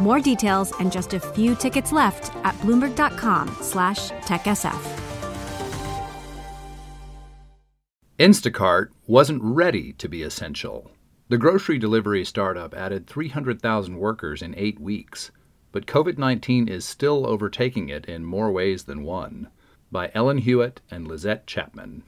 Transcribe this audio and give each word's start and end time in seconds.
More 0.00 0.20
details 0.20 0.72
and 0.80 0.92
just 0.92 1.14
a 1.14 1.20
few 1.20 1.54
tickets 1.54 1.92
left 1.92 2.34
at 2.44 2.54
bloomberg.com/techsf. 2.56 5.00
Instacart 8.18 8.88
wasn't 9.08 9.42
ready 9.42 9.92
to 9.94 10.08
be 10.08 10.22
essential. 10.22 10.92
The 11.28 11.38
grocery 11.38 11.78
delivery 11.78 12.24
startup 12.24 12.72
added 12.72 13.08
300,000 13.08 13.98
workers 13.98 14.40
in 14.40 14.54
eight 14.56 14.78
weeks, 14.78 15.32
but 15.72 15.86
COVID 15.86 16.16
19 16.16 16.68
is 16.68 16.84
still 16.84 17.26
overtaking 17.26 17.88
it 17.88 18.04
in 18.04 18.24
more 18.24 18.52
ways 18.52 18.84
than 18.84 19.02
one. 19.02 19.48
By 19.90 20.12
Ellen 20.14 20.42
Huet 20.42 20.76
and 20.90 21.08
Lizette 21.08 21.48
Chapman. 21.48 22.04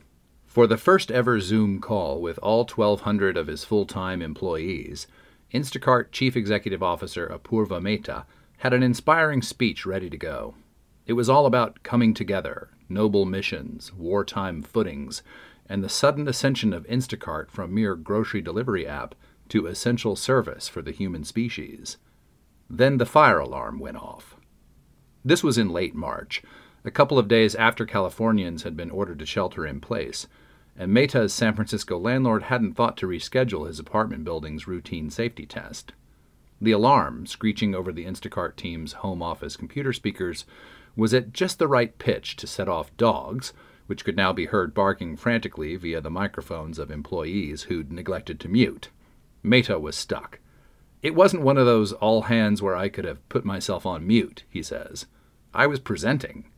For 0.46 0.68
the 0.68 0.76
first 0.76 1.10
ever 1.10 1.40
Zoom 1.40 1.80
call 1.80 2.20
with 2.20 2.38
all 2.38 2.64
1,200 2.64 3.36
of 3.36 3.48
his 3.48 3.64
full 3.64 3.84
time 3.84 4.22
employees, 4.22 5.08
Instacart 5.52 6.10
Chief 6.10 6.36
Executive 6.36 6.82
Officer 6.82 7.28
Apurva 7.28 7.80
Mehta 7.80 8.26
had 8.58 8.72
an 8.72 8.82
inspiring 8.82 9.42
speech 9.42 9.86
ready 9.86 10.10
to 10.10 10.16
go. 10.16 10.54
It 11.06 11.12
was 11.12 11.28
all 11.28 11.46
about 11.46 11.82
coming 11.84 12.14
together, 12.14 12.70
noble 12.88 13.24
missions, 13.24 13.92
wartime 13.92 14.62
footings, 14.62 15.22
and 15.68 15.84
the 15.84 15.88
sudden 15.88 16.26
ascension 16.26 16.72
of 16.72 16.86
Instacart 16.86 17.50
from 17.50 17.74
mere 17.74 17.94
grocery 17.94 18.40
delivery 18.40 18.86
app 18.86 19.14
to 19.48 19.66
essential 19.66 20.16
service 20.16 20.68
for 20.68 20.82
the 20.82 20.90
human 20.90 21.22
species. 21.22 21.96
Then 22.68 22.96
the 22.96 23.06
fire 23.06 23.38
alarm 23.38 23.78
went 23.78 23.96
off. 23.96 24.36
This 25.24 25.44
was 25.44 25.58
in 25.58 25.70
late 25.70 25.94
March, 25.94 26.42
a 26.84 26.90
couple 26.90 27.18
of 27.18 27.28
days 27.28 27.54
after 27.54 27.86
Californians 27.86 28.64
had 28.64 28.76
been 28.76 28.90
ordered 28.90 29.20
to 29.20 29.26
shelter 29.26 29.64
in 29.64 29.80
place, 29.80 30.26
and 30.78 30.92
Mehta's 30.92 31.32
San 31.32 31.54
Francisco 31.54 31.98
landlord 31.98 32.44
hadn't 32.44 32.74
thought 32.74 32.96
to 32.98 33.06
reschedule 33.06 33.66
his 33.66 33.78
apartment 33.78 34.24
building's 34.24 34.66
routine 34.66 35.10
safety 35.10 35.46
test. 35.46 35.92
The 36.60 36.72
alarm, 36.72 37.26
screeching 37.26 37.74
over 37.74 37.92
the 37.92 38.04
Instacart 38.04 38.56
team's 38.56 38.94
home 38.94 39.22
office 39.22 39.56
computer 39.56 39.92
speakers, 39.92 40.44
was 40.94 41.12
at 41.12 41.32
just 41.32 41.58
the 41.58 41.68
right 41.68 41.96
pitch 41.98 42.36
to 42.36 42.46
set 42.46 42.68
off 42.68 42.96
dogs 42.96 43.52
which 43.86 44.04
could 44.04 44.16
now 44.16 44.32
be 44.32 44.46
heard 44.46 44.74
barking 44.74 45.16
frantically 45.16 45.76
via 45.76 46.00
the 46.00 46.10
microphones 46.10 46.78
of 46.78 46.90
employees 46.90 47.64
who'd 47.64 47.92
neglected 47.92 48.40
to 48.40 48.48
mute. 48.48 48.90
Mehta 49.42 49.78
was 49.78 49.96
stuck. 49.96 50.40
It 51.02 51.14
wasn't 51.14 51.42
one 51.42 51.56
of 51.58 51.66
those 51.66 51.92
all 51.92 52.22
hands 52.22 52.60
where 52.60 52.76
I 52.76 52.88
could 52.88 53.04
have 53.04 53.26
put 53.28 53.44
myself 53.44 53.86
on 53.86 54.06
mute, 54.06 54.44
he 54.48 54.62
says. 54.62 55.06
I 55.54 55.66
was 55.66 55.78
presenting. 55.78 56.50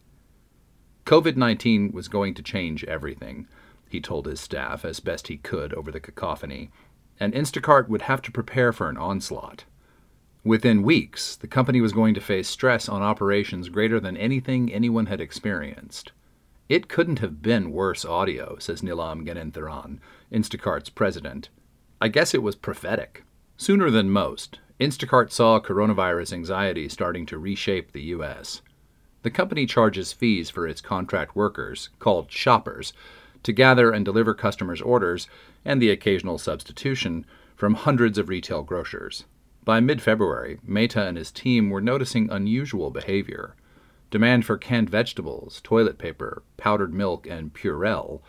COVID 1.04 1.36
19 1.36 1.92
was 1.92 2.08
going 2.08 2.34
to 2.34 2.42
change 2.42 2.84
everything, 2.84 3.46
he 3.90 4.00
told 4.00 4.26
his 4.26 4.40
staff 4.40 4.84
as 4.84 5.00
best 5.00 5.28
he 5.28 5.36
could 5.36 5.72
over 5.74 5.90
the 5.90 6.00
cacophony, 6.00 6.70
and 7.20 7.32
Instacart 7.32 7.88
would 7.88 8.02
have 8.02 8.22
to 8.22 8.32
prepare 8.32 8.72
for 8.72 8.88
an 8.88 8.96
onslaught. 8.96 9.64
Within 10.44 10.82
weeks, 10.82 11.36
the 11.36 11.46
company 11.46 11.80
was 11.80 11.92
going 11.92 12.14
to 12.14 12.20
face 12.20 12.48
stress 12.48 12.88
on 12.88 13.02
operations 13.02 13.68
greater 13.68 14.00
than 14.00 14.16
anything 14.16 14.72
anyone 14.72 15.06
had 15.06 15.20
experienced. 15.20 16.12
It 16.68 16.88
couldn't 16.88 17.18
have 17.18 17.42
been 17.42 17.72
worse 17.72 18.04
audio, 18.04 18.58
says 18.58 18.82
Nilam 18.82 19.26
Ganenthiran, 19.26 19.98
Instacart's 20.32 20.90
president. 20.90 21.48
I 22.00 22.08
guess 22.08 22.34
it 22.34 22.42
was 22.42 22.56
prophetic. 22.56 23.24
Sooner 23.56 23.90
than 23.90 24.10
most, 24.10 24.60
Instacart 24.78 25.32
saw 25.32 25.58
coronavirus 25.60 26.32
anxiety 26.32 26.88
starting 26.88 27.26
to 27.26 27.38
reshape 27.38 27.92
the 27.92 28.02
U.S. 28.02 28.62
The 29.22 29.30
company 29.30 29.66
charges 29.66 30.12
fees 30.12 30.48
for 30.48 30.66
its 30.66 30.80
contract 30.80 31.34
workers, 31.34 31.88
called 31.98 32.30
shoppers, 32.30 32.92
to 33.48 33.52
gather 33.54 33.90
and 33.92 34.04
deliver 34.04 34.34
customers' 34.34 34.82
orders 34.82 35.26
and 35.64 35.80
the 35.80 35.88
occasional 35.88 36.36
substitution 36.36 37.24
from 37.56 37.72
hundreds 37.72 38.18
of 38.18 38.28
retail 38.28 38.62
grocers. 38.62 39.24
By 39.64 39.80
mid 39.80 40.02
February, 40.02 40.58
Mehta 40.62 41.06
and 41.06 41.16
his 41.16 41.32
team 41.32 41.70
were 41.70 41.80
noticing 41.80 42.30
unusual 42.30 42.90
behavior. 42.90 43.56
Demand 44.10 44.44
for 44.44 44.58
canned 44.58 44.90
vegetables, 44.90 45.62
toilet 45.64 45.96
paper, 45.96 46.42
powdered 46.58 46.92
milk, 46.92 47.26
and 47.26 47.54
Purell, 47.54 48.20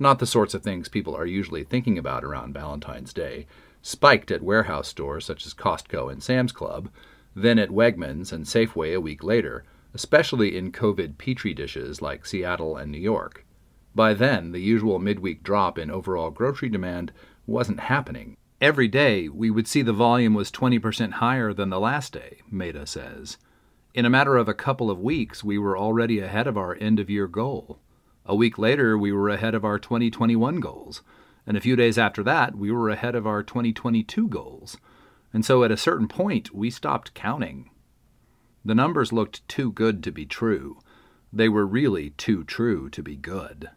not 0.00 0.18
the 0.18 0.26
sorts 0.26 0.54
of 0.54 0.64
things 0.64 0.88
people 0.88 1.14
are 1.14 1.24
usually 1.24 1.62
thinking 1.62 1.96
about 1.96 2.24
around 2.24 2.52
Valentine's 2.52 3.12
Day, 3.12 3.46
spiked 3.80 4.32
at 4.32 4.42
warehouse 4.42 4.88
stores 4.88 5.24
such 5.24 5.46
as 5.46 5.54
Costco 5.54 6.10
and 6.10 6.20
Sam's 6.20 6.50
Club, 6.50 6.88
then 7.36 7.60
at 7.60 7.70
Wegmans 7.70 8.32
and 8.32 8.44
Safeway 8.44 8.92
a 8.92 9.00
week 9.00 9.22
later, 9.22 9.62
especially 9.94 10.58
in 10.58 10.72
COVID 10.72 11.16
petri 11.16 11.54
dishes 11.54 12.02
like 12.02 12.26
Seattle 12.26 12.76
and 12.76 12.90
New 12.90 12.98
York. 12.98 13.44
By 13.94 14.14
then, 14.14 14.52
the 14.52 14.60
usual 14.60 14.98
midweek 14.98 15.42
drop 15.42 15.78
in 15.78 15.90
overall 15.90 16.30
grocery 16.30 16.68
demand 16.68 17.12
wasn't 17.46 17.80
happening. 17.80 18.36
Every 18.60 18.88
day, 18.88 19.28
we 19.28 19.50
would 19.50 19.68
see 19.68 19.82
the 19.82 19.92
volume 19.92 20.34
was 20.34 20.50
20% 20.50 21.12
higher 21.12 21.52
than 21.52 21.70
the 21.70 21.78
last 21.78 22.12
day, 22.12 22.38
Mehta 22.50 22.86
says. 22.86 23.36
In 23.94 24.04
a 24.04 24.10
matter 24.10 24.36
of 24.36 24.48
a 24.48 24.54
couple 24.54 24.90
of 24.90 24.98
weeks, 24.98 25.44
we 25.44 25.58
were 25.58 25.78
already 25.78 26.18
ahead 26.18 26.48
of 26.48 26.56
our 26.56 26.76
end 26.80 26.98
of 26.98 27.08
year 27.08 27.28
goal. 27.28 27.78
A 28.26 28.34
week 28.34 28.58
later, 28.58 28.98
we 28.98 29.12
were 29.12 29.28
ahead 29.28 29.54
of 29.54 29.64
our 29.64 29.78
2021 29.78 30.56
goals. 30.56 31.02
And 31.46 31.56
a 31.56 31.60
few 31.60 31.76
days 31.76 31.98
after 31.98 32.22
that, 32.24 32.56
we 32.56 32.72
were 32.72 32.90
ahead 32.90 33.14
of 33.14 33.26
our 33.26 33.42
2022 33.42 34.28
goals. 34.28 34.78
And 35.32 35.44
so 35.44 35.62
at 35.62 35.70
a 35.70 35.76
certain 35.76 36.08
point, 36.08 36.54
we 36.54 36.70
stopped 36.70 37.14
counting. 37.14 37.70
The 38.64 38.74
numbers 38.74 39.12
looked 39.12 39.46
too 39.46 39.70
good 39.70 40.02
to 40.04 40.10
be 40.10 40.24
true. 40.24 40.78
They 41.32 41.48
were 41.48 41.66
really 41.66 42.10
too 42.10 42.44
true 42.44 42.88
to 42.90 43.02
be 43.02 43.16
good. 43.16 43.70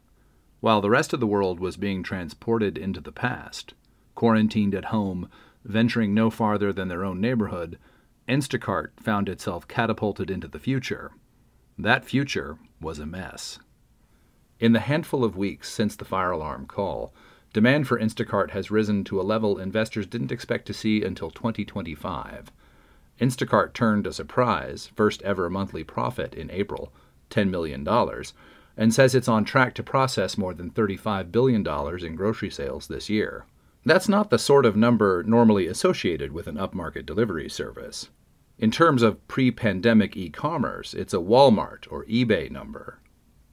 While 0.59 0.81
the 0.81 0.89
rest 0.89 1.13
of 1.13 1.19
the 1.19 1.27
world 1.27 1.59
was 1.59 1.77
being 1.77 2.01
transported 2.01 2.77
into 2.77 2.99
the 2.99 3.11
past, 3.11 3.73
quarantined 4.15 4.73
at 4.73 4.85
home, 4.85 5.29
venturing 5.63 6.13
no 6.13 6.29
farther 6.29 6.73
than 6.73 6.87
their 6.87 7.05
own 7.05 7.21
neighborhood, 7.21 7.77
Instacart 8.27 8.89
found 8.99 9.29
itself 9.29 9.67
catapulted 9.67 10.31
into 10.31 10.47
the 10.47 10.59
future. 10.59 11.11
That 11.77 12.05
future 12.05 12.57
was 12.81 12.97
a 12.97 13.05
mess. 13.05 13.59
In 14.59 14.73
the 14.73 14.79
handful 14.79 15.23
of 15.23 15.37
weeks 15.37 15.71
since 15.71 15.95
the 15.95 16.05
fire 16.05 16.31
alarm 16.31 16.65
call, 16.65 17.13
demand 17.53 17.87
for 17.87 17.99
Instacart 17.99 18.51
has 18.51 18.71
risen 18.71 19.03
to 19.03 19.21
a 19.21 19.23
level 19.23 19.59
investors 19.59 20.07
didn't 20.07 20.31
expect 20.31 20.65
to 20.65 20.73
see 20.73 21.03
until 21.03 21.29
2025. 21.29 22.51
Instacart 23.21 23.73
turned 23.73 24.07
a 24.07 24.13
surprise, 24.13 24.91
first 24.95 25.21
ever 25.21 25.49
monthly 25.49 25.83
profit 25.83 26.33
in 26.33 26.49
April, 26.49 26.91
$10 27.29 27.49
million, 27.49 27.83
and 28.77 28.93
says 28.93 29.15
it's 29.15 29.27
on 29.27 29.43
track 29.43 29.73
to 29.73 29.83
process 29.83 30.37
more 30.37 30.53
than 30.53 30.71
$35 30.71 31.31
billion 31.31 31.67
in 32.05 32.15
grocery 32.15 32.51
sales 32.51 32.87
this 32.87 33.09
year. 33.09 33.45
That's 33.83 34.07
not 34.07 34.29
the 34.29 34.37
sort 34.37 34.65
of 34.65 34.75
number 34.75 35.23
normally 35.23 35.65
associated 35.67 36.31
with 36.31 36.47
an 36.47 36.57
upmarket 36.57 37.05
delivery 37.05 37.49
service. 37.49 38.09
In 38.59 38.71
terms 38.71 39.01
of 39.01 39.25
pre 39.27 39.51
pandemic 39.51 40.17
e 40.17 40.29
commerce, 40.29 40.93
it's 40.93 41.13
a 41.13 41.17
Walmart 41.17 41.85
or 41.89 42.05
eBay 42.05 42.51
number. 42.51 42.99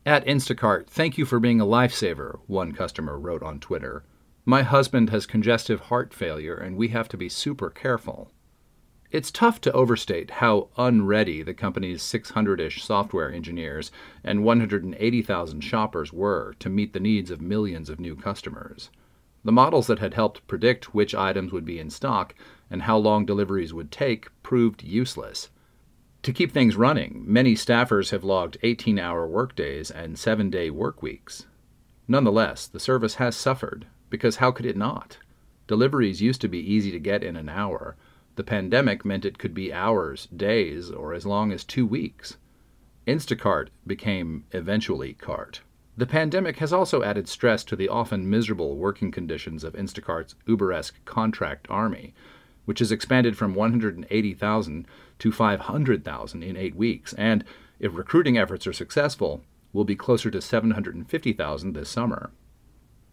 At 0.07 0.27
Instacart, 0.27 0.87
thank 0.89 1.17
you 1.17 1.25
for 1.25 1.41
being 1.41 1.61
a 1.61 1.67
lifesaver, 1.67 2.41
one 2.47 2.73
customer 2.73 3.19
wrote 3.19 3.43
on 3.43 3.61
Twitter. 3.61 4.05
My 4.45 4.63
husband 4.63 5.11
has 5.11 5.25
congestive 5.25 5.81
heart 5.81 6.13
failure 6.13 6.57
and 6.57 6.77
we 6.77 6.89
have 6.89 7.09
to 7.09 7.17
be 7.17 7.29
super 7.29 7.71
careful. 7.71 8.31
It's 9.15 9.31
tough 9.31 9.61
to 9.61 9.71
overstate 9.71 10.29
how 10.43 10.71
unready 10.77 11.41
the 11.45 11.55
company's 11.55 12.03
600 12.03 12.61
ish 12.61 12.83
software 12.83 13.33
engineers 13.33 13.93
and 14.25 14.43
180,000 14.43 15.61
shoppers 15.61 16.13
were 16.13 16.57
to 16.59 16.69
meet 16.69 16.93
the 16.93 16.99
needs 16.99 17.31
of 17.31 17.41
millions 17.41 17.89
of 17.89 18.01
new 18.01 18.17
customers. 18.17 18.91
The 19.45 19.53
models 19.53 19.87
that 19.87 20.01
had 20.01 20.15
helped 20.15 20.45
predict 20.49 20.97
which 20.97 21.15
items 21.15 21.53
would 21.53 21.65
be 21.65 21.79
in 21.79 21.91
stock 21.91 22.35
and 22.69 22.83
how 22.83 22.97
long 22.97 23.25
deliveries 23.25 23.73
would 23.73 23.93
take 23.93 24.31
proved 24.43 24.83
useless. 24.83 25.49
To 26.25 26.33
keep 26.33 26.51
things 26.51 26.75
running, 26.75 27.23
many 27.25 27.55
staffers 27.55 28.11
have 28.11 28.25
logged 28.25 28.59
18 28.65 28.99
hour 28.99 29.29
workdays 29.29 29.93
and 29.93 30.19
seven 30.19 30.51
day 30.51 30.71
work 30.71 31.03
weeks. 31.03 31.47
Nonetheless, 32.09 32.67
the 32.67 32.81
service 32.81 33.15
has 33.15 33.37
suffered, 33.37 33.87
because 34.11 34.39
how 34.39 34.51
could 34.51 34.67
it 34.67 34.77
not? 34.77 35.19
Deliveries 35.69 36.21
used 36.21 36.41
to 36.41 36.49
be 36.49 36.59
easy 36.59 36.91
to 36.91 36.99
get 36.99 37.23
in 37.23 37.37
an 37.37 37.49
hour. 37.49 37.95
The 38.37 38.45
pandemic 38.45 39.05
meant 39.05 39.25
it 39.25 39.39
could 39.39 39.55
be 39.55 39.73
hours, 39.73 40.27
days, 40.27 40.91
or 40.91 41.15
as 41.15 41.25
long 41.25 41.53
as 41.53 41.63
two 41.63 41.87
weeks. 41.87 42.37
Instacart 43.07 43.69
became 43.87 44.45
eventually 44.51 45.13
cart. 45.15 45.61
The 45.97 46.07
pandemic 46.07 46.57
has 46.57 46.73
also 46.73 47.05
added 47.05 47.29
stress 47.29 47.63
to 47.65 47.77
the 47.77 47.89
often 47.89 48.29
miserable 48.29 48.77
working 48.77 49.13
conditions 49.13 49.63
of 49.63 49.75
Instacart's 49.75 50.35
Uberesque 50.49 50.95
contract 51.05 51.69
army, 51.71 52.15
which 52.65 52.81
has 52.81 52.91
expanded 52.91 53.37
from 53.37 53.55
180,000 53.55 54.87
to 55.21 55.33
500,000 55.33 56.43
in 56.43 56.57
eight 56.57 56.75
weeks, 56.75 57.13
and, 57.13 57.45
if 57.79 57.95
recruiting 57.95 58.37
efforts 58.37 58.67
are 58.67 58.73
successful, 58.73 59.45
will 59.73 59.85
be 59.85 59.95
closer 59.95 60.31
to 60.31 60.41
750,000 60.41 61.73
this 61.75 61.89
summer. 61.89 62.33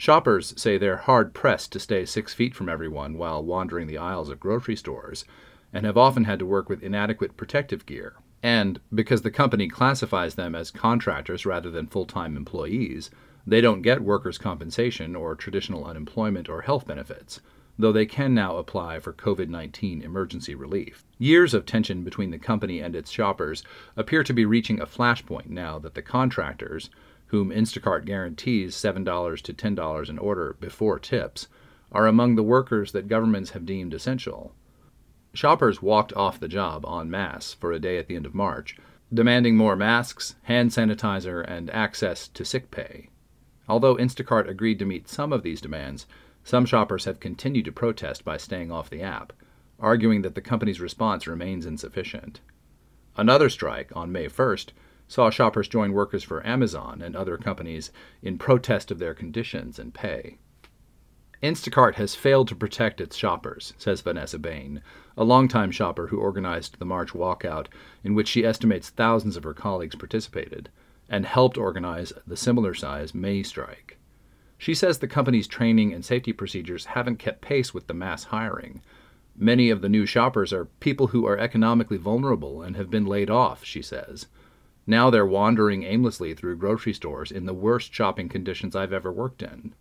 Shoppers 0.01 0.59
say 0.59 0.79
they're 0.79 0.97
hard 0.97 1.31
pressed 1.31 1.71
to 1.73 1.79
stay 1.79 2.05
six 2.07 2.33
feet 2.33 2.55
from 2.55 2.67
everyone 2.67 3.19
while 3.19 3.45
wandering 3.45 3.85
the 3.85 3.99
aisles 3.99 4.29
of 4.29 4.39
grocery 4.39 4.75
stores, 4.75 5.25
and 5.71 5.85
have 5.85 5.95
often 5.95 6.23
had 6.23 6.39
to 6.39 6.45
work 6.47 6.69
with 6.69 6.81
inadequate 6.81 7.37
protective 7.37 7.85
gear. 7.85 8.15
And 8.41 8.79
because 8.91 9.21
the 9.21 9.29
company 9.29 9.67
classifies 9.67 10.33
them 10.33 10.55
as 10.55 10.71
contractors 10.71 11.45
rather 11.45 11.69
than 11.69 11.85
full 11.85 12.07
time 12.07 12.35
employees, 12.35 13.11
they 13.45 13.61
don't 13.61 13.83
get 13.83 14.01
workers' 14.01 14.39
compensation 14.39 15.15
or 15.15 15.35
traditional 15.35 15.85
unemployment 15.85 16.49
or 16.49 16.63
health 16.63 16.87
benefits, 16.87 17.39
though 17.77 17.91
they 17.91 18.07
can 18.07 18.33
now 18.33 18.57
apply 18.57 18.99
for 18.99 19.13
COVID 19.13 19.49
19 19.49 20.01
emergency 20.01 20.55
relief. 20.55 21.05
Years 21.19 21.53
of 21.53 21.67
tension 21.67 22.03
between 22.03 22.31
the 22.31 22.39
company 22.39 22.79
and 22.79 22.95
its 22.95 23.11
shoppers 23.11 23.61
appear 23.95 24.23
to 24.23 24.33
be 24.33 24.45
reaching 24.45 24.81
a 24.81 24.87
flashpoint 24.87 25.49
now 25.51 25.77
that 25.77 25.93
the 25.93 26.01
contractors, 26.01 26.89
whom 27.31 27.49
Instacart 27.49 28.03
guarantees 28.03 28.75
$7 28.75 29.41
to 29.41 29.53
$10 29.53 30.09
an 30.09 30.19
order 30.19 30.57
before 30.59 30.99
tips, 30.99 31.47
are 31.89 32.05
among 32.05 32.35
the 32.35 32.43
workers 32.43 32.91
that 32.91 33.07
governments 33.07 33.51
have 33.51 33.65
deemed 33.65 33.93
essential. 33.93 34.53
Shoppers 35.33 35.81
walked 35.81 36.11
off 36.11 36.41
the 36.41 36.49
job 36.49 36.85
en 36.85 37.09
masse 37.09 37.53
for 37.53 37.71
a 37.71 37.79
day 37.79 37.97
at 37.97 38.07
the 38.07 38.17
end 38.17 38.25
of 38.25 38.35
March, 38.35 38.75
demanding 39.13 39.55
more 39.55 39.77
masks, 39.77 40.35
hand 40.43 40.71
sanitizer, 40.71 41.41
and 41.47 41.69
access 41.69 42.27
to 42.27 42.43
sick 42.43 42.69
pay. 42.69 43.07
Although 43.65 43.95
Instacart 43.95 44.49
agreed 44.49 44.79
to 44.79 44.85
meet 44.85 45.07
some 45.07 45.31
of 45.31 45.41
these 45.41 45.61
demands, 45.61 46.07
some 46.43 46.65
shoppers 46.65 47.05
have 47.05 47.21
continued 47.21 47.63
to 47.63 47.71
protest 47.71 48.25
by 48.25 48.35
staying 48.35 48.73
off 48.73 48.89
the 48.89 49.01
app, 49.01 49.31
arguing 49.79 50.21
that 50.23 50.35
the 50.35 50.41
company's 50.41 50.81
response 50.81 51.27
remains 51.27 51.65
insufficient. 51.65 52.41
Another 53.15 53.47
strike 53.47 53.89
on 53.95 54.11
May 54.11 54.27
1st 54.27 54.71
saw 55.11 55.29
shoppers 55.29 55.67
join 55.67 55.91
workers 55.91 56.23
for 56.23 56.45
Amazon 56.47 57.01
and 57.01 57.17
other 57.17 57.37
companies 57.37 57.91
in 58.21 58.37
protest 58.37 58.91
of 58.91 58.97
their 58.97 59.13
conditions 59.13 59.77
and 59.77 59.93
pay. 59.93 60.37
Instacart 61.43 61.95
has 61.95 62.15
failed 62.15 62.47
to 62.47 62.55
protect 62.55 63.01
its 63.01 63.17
shoppers, 63.17 63.73
says 63.77 63.99
Vanessa 63.99 64.39
Bain, 64.39 64.81
a 65.17 65.25
longtime 65.25 65.69
shopper 65.69 66.07
who 66.07 66.17
organized 66.21 66.79
the 66.79 66.85
March 66.85 67.11
walkout, 67.11 67.67
in 68.05 68.15
which 68.15 68.29
she 68.29 68.45
estimates 68.45 68.89
thousands 68.89 69.35
of 69.35 69.43
her 69.43 69.53
colleagues 69.53 69.95
participated, 69.95 70.69
and 71.09 71.25
helped 71.25 71.57
organize 71.57 72.13
the 72.25 72.37
similar 72.37 72.73
size 72.73 73.13
May 73.13 73.43
strike. 73.43 73.97
She 74.57 74.73
says 74.73 74.99
the 74.99 75.07
company's 75.09 75.47
training 75.47 75.91
and 75.91 76.05
safety 76.05 76.31
procedures 76.31 76.85
haven't 76.85 77.19
kept 77.19 77.41
pace 77.41 77.73
with 77.73 77.87
the 77.87 77.93
mass 77.93 78.23
hiring. 78.23 78.81
Many 79.35 79.71
of 79.71 79.81
the 79.81 79.89
new 79.89 80.05
shoppers 80.05 80.53
are 80.53 80.69
people 80.79 81.07
who 81.07 81.25
are 81.25 81.37
economically 81.37 81.97
vulnerable 81.97 82.61
and 82.61 82.77
have 82.77 82.89
been 82.89 83.05
laid 83.05 83.29
off, 83.29 83.65
she 83.65 83.81
says. 83.81 84.27
Now 84.87 85.09
they're 85.09 85.25
wandering 85.25 85.83
aimlessly 85.83 86.33
through 86.33 86.57
grocery 86.57 86.93
stores 86.93 87.31
in 87.31 87.45
the 87.45 87.53
worst 87.53 87.93
shopping 87.93 88.29
conditions 88.29 88.75
I've 88.75 88.93
ever 88.93 89.11
worked 89.11 89.41
in. 89.41 89.75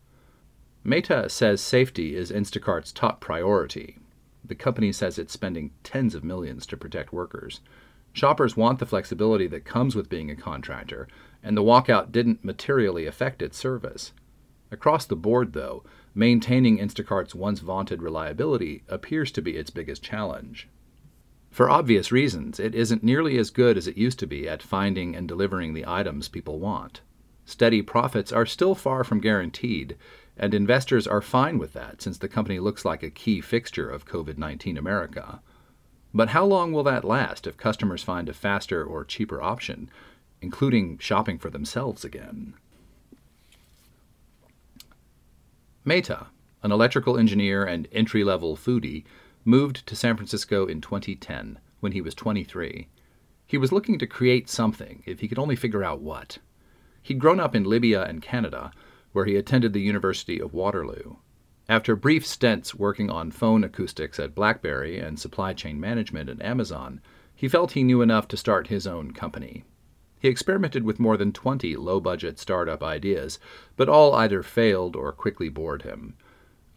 Mehta 0.84 1.28
says 1.28 1.60
safety 1.60 2.14
is 2.14 2.30
Instacart's 2.30 2.92
top 2.92 3.20
priority. 3.20 3.98
The 4.44 4.54
company 4.54 4.92
says 4.92 5.18
it's 5.18 5.32
spending 5.32 5.72
tens 5.82 6.14
of 6.14 6.24
millions 6.24 6.66
to 6.66 6.76
protect 6.76 7.12
workers. 7.12 7.60
Shoppers 8.12 8.56
want 8.56 8.78
the 8.78 8.86
flexibility 8.86 9.46
that 9.48 9.64
comes 9.64 9.94
with 9.94 10.08
being 10.08 10.30
a 10.30 10.36
contractor, 10.36 11.06
and 11.42 11.56
the 11.56 11.62
walkout 11.62 12.10
didn't 12.10 12.44
materially 12.44 13.06
affect 13.06 13.42
its 13.42 13.56
service. 13.56 14.12
Across 14.72 15.06
the 15.06 15.16
board, 15.16 15.52
though, 15.52 15.84
maintaining 16.14 16.78
Instacart's 16.78 17.34
once 17.34 17.60
vaunted 17.60 18.02
reliability 18.02 18.82
appears 18.88 19.30
to 19.32 19.42
be 19.42 19.56
its 19.56 19.70
biggest 19.70 20.02
challenge. 20.02 20.68
For 21.50 21.68
obvious 21.68 22.12
reasons, 22.12 22.60
it 22.60 22.74
isn't 22.74 23.02
nearly 23.02 23.36
as 23.36 23.50
good 23.50 23.76
as 23.76 23.88
it 23.88 23.96
used 23.96 24.18
to 24.20 24.26
be 24.26 24.48
at 24.48 24.62
finding 24.62 25.16
and 25.16 25.26
delivering 25.26 25.74
the 25.74 25.86
items 25.86 26.28
people 26.28 26.58
want. 26.58 27.00
Steady 27.44 27.82
profits 27.82 28.32
are 28.32 28.46
still 28.46 28.76
far 28.76 29.02
from 29.02 29.20
guaranteed, 29.20 29.96
and 30.36 30.54
investors 30.54 31.06
are 31.06 31.20
fine 31.20 31.58
with 31.58 31.72
that 31.72 32.00
since 32.00 32.18
the 32.18 32.28
company 32.28 32.60
looks 32.60 32.84
like 32.84 33.02
a 33.02 33.10
key 33.10 33.40
fixture 33.40 33.90
of 33.90 34.06
COVID 34.06 34.38
19 34.38 34.78
America. 34.78 35.40
But 36.14 36.28
how 36.28 36.44
long 36.44 36.72
will 36.72 36.84
that 36.84 37.04
last 37.04 37.46
if 37.46 37.56
customers 37.56 38.02
find 38.02 38.28
a 38.28 38.32
faster 38.32 38.84
or 38.84 39.04
cheaper 39.04 39.42
option, 39.42 39.90
including 40.40 40.98
shopping 40.98 41.38
for 41.38 41.50
themselves 41.50 42.04
again? 42.04 42.54
Mehta, 45.84 46.28
an 46.62 46.72
electrical 46.72 47.18
engineer 47.18 47.64
and 47.64 47.88
entry 47.92 48.22
level 48.22 48.56
foodie, 48.56 49.04
moved 49.44 49.86
to 49.86 49.96
San 49.96 50.16
Francisco 50.16 50.66
in 50.66 50.80
2010 50.80 51.58
when 51.80 51.92
he 51.92 52.00
was 52.00 52.14
23. 52.14 52.88
He 53.46 53.58
was 53.58 53.72
looking 53.72 53.98
to 53.98 54.06
create 54.06 54.48
something 54.48 55.02
if 55.06 55.20
he 55.20 55.28
could 55.28 55.38
only 55.38 55.56
figure 55.56 55.82
out 55.82 56.00
what. 56.00 56.38
He'd 57.02 57.18
grown 57.18 57.40
up 57.40 57.54
in 57.54 57.64
Libya 57.64 58.04
and 58.04 58.22
Canada, 58.22 58.70
where 59.12 59.24
he 59.24 59.36
attended 59.36 59.72
the 59.72 59.80
University 59.80 60.40
of 60.40 60.54
Waterloo. 60.54 61.16
After 61.68 61.96
brief 61.96 62.26
stints 62.26 62.74
working 62.74 63.10
on 63.10 63.30
phone 63.30 63.64
acoustics 63.64 64.18
at 64.18 64.34
BlackBerry 64.34 64.98
and 64.98 65.18
supply 65.18 65.52
chain 65.52 65.80
management 65.80 66.28
at 66.28 66.42
Amazon, 66.42 67.00
he 67.34 67.48
felt 67.48 67.72
he 67.72 67.84
knew 67.84 68.02
enough 68.02 68.28
to 68.28 68.36
start 68.36 68.66
his 68.66 68.86
own 68.86 69.12
company. 69.12 69.64
He 70.20 70.28
experimented 70.28 70.84
with 70.84 71.00
more 71.00 71.16
than 71.16 71.32
20 71.32 71.76
low 71.76 71.98
budget 71.98 72.38
startup 72.38 72.82
ideas, 72.82 73.38
but 73.76 73.88
all 73.88 74.14
either 74.14 74.42
failed 74.42 74.94
or 74.94 75.12
quickly 75.12 75.48
bored 75.48 75.82
him. 75.82 76.14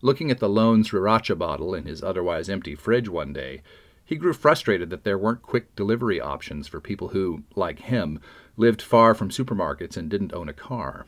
Looking 0.03 0.29
at 0.31 0.39
the 0.39 0.49
lone 0.49 0.83
sriracha 0.83 1.37
bottle 1.37 1.73
in 1.73 1.85
his 1.85 2.03
otherwise 2.03 2.49
empty 2.49 2.75
fridge 2.75 3.07
one 3.07 3.31
day, 3.31 3.61
he 4.03 4.17
grew 4.17 4.33
frustrated 4.33 4.89
that 4.89 5.05
there 5.05 5.17
weren't 5.17 5.41
quick 5.41 5.73
delivery 5.77 6.19
options 6.19 6.67
for 6.67 6.81
people 6.81 7.07
who, 7.07 7.43
like 7.55 7.79
him, 7.79 8.19
lived 8.57 8.81
far 8.81 9.15
from 9.15 9.29
supermarkets 9.29 9.95
and 9.95 10.09
didn't 10.09 10.33
own 10.33 10.49
a 10.49 10.53
car. 10.53 11.05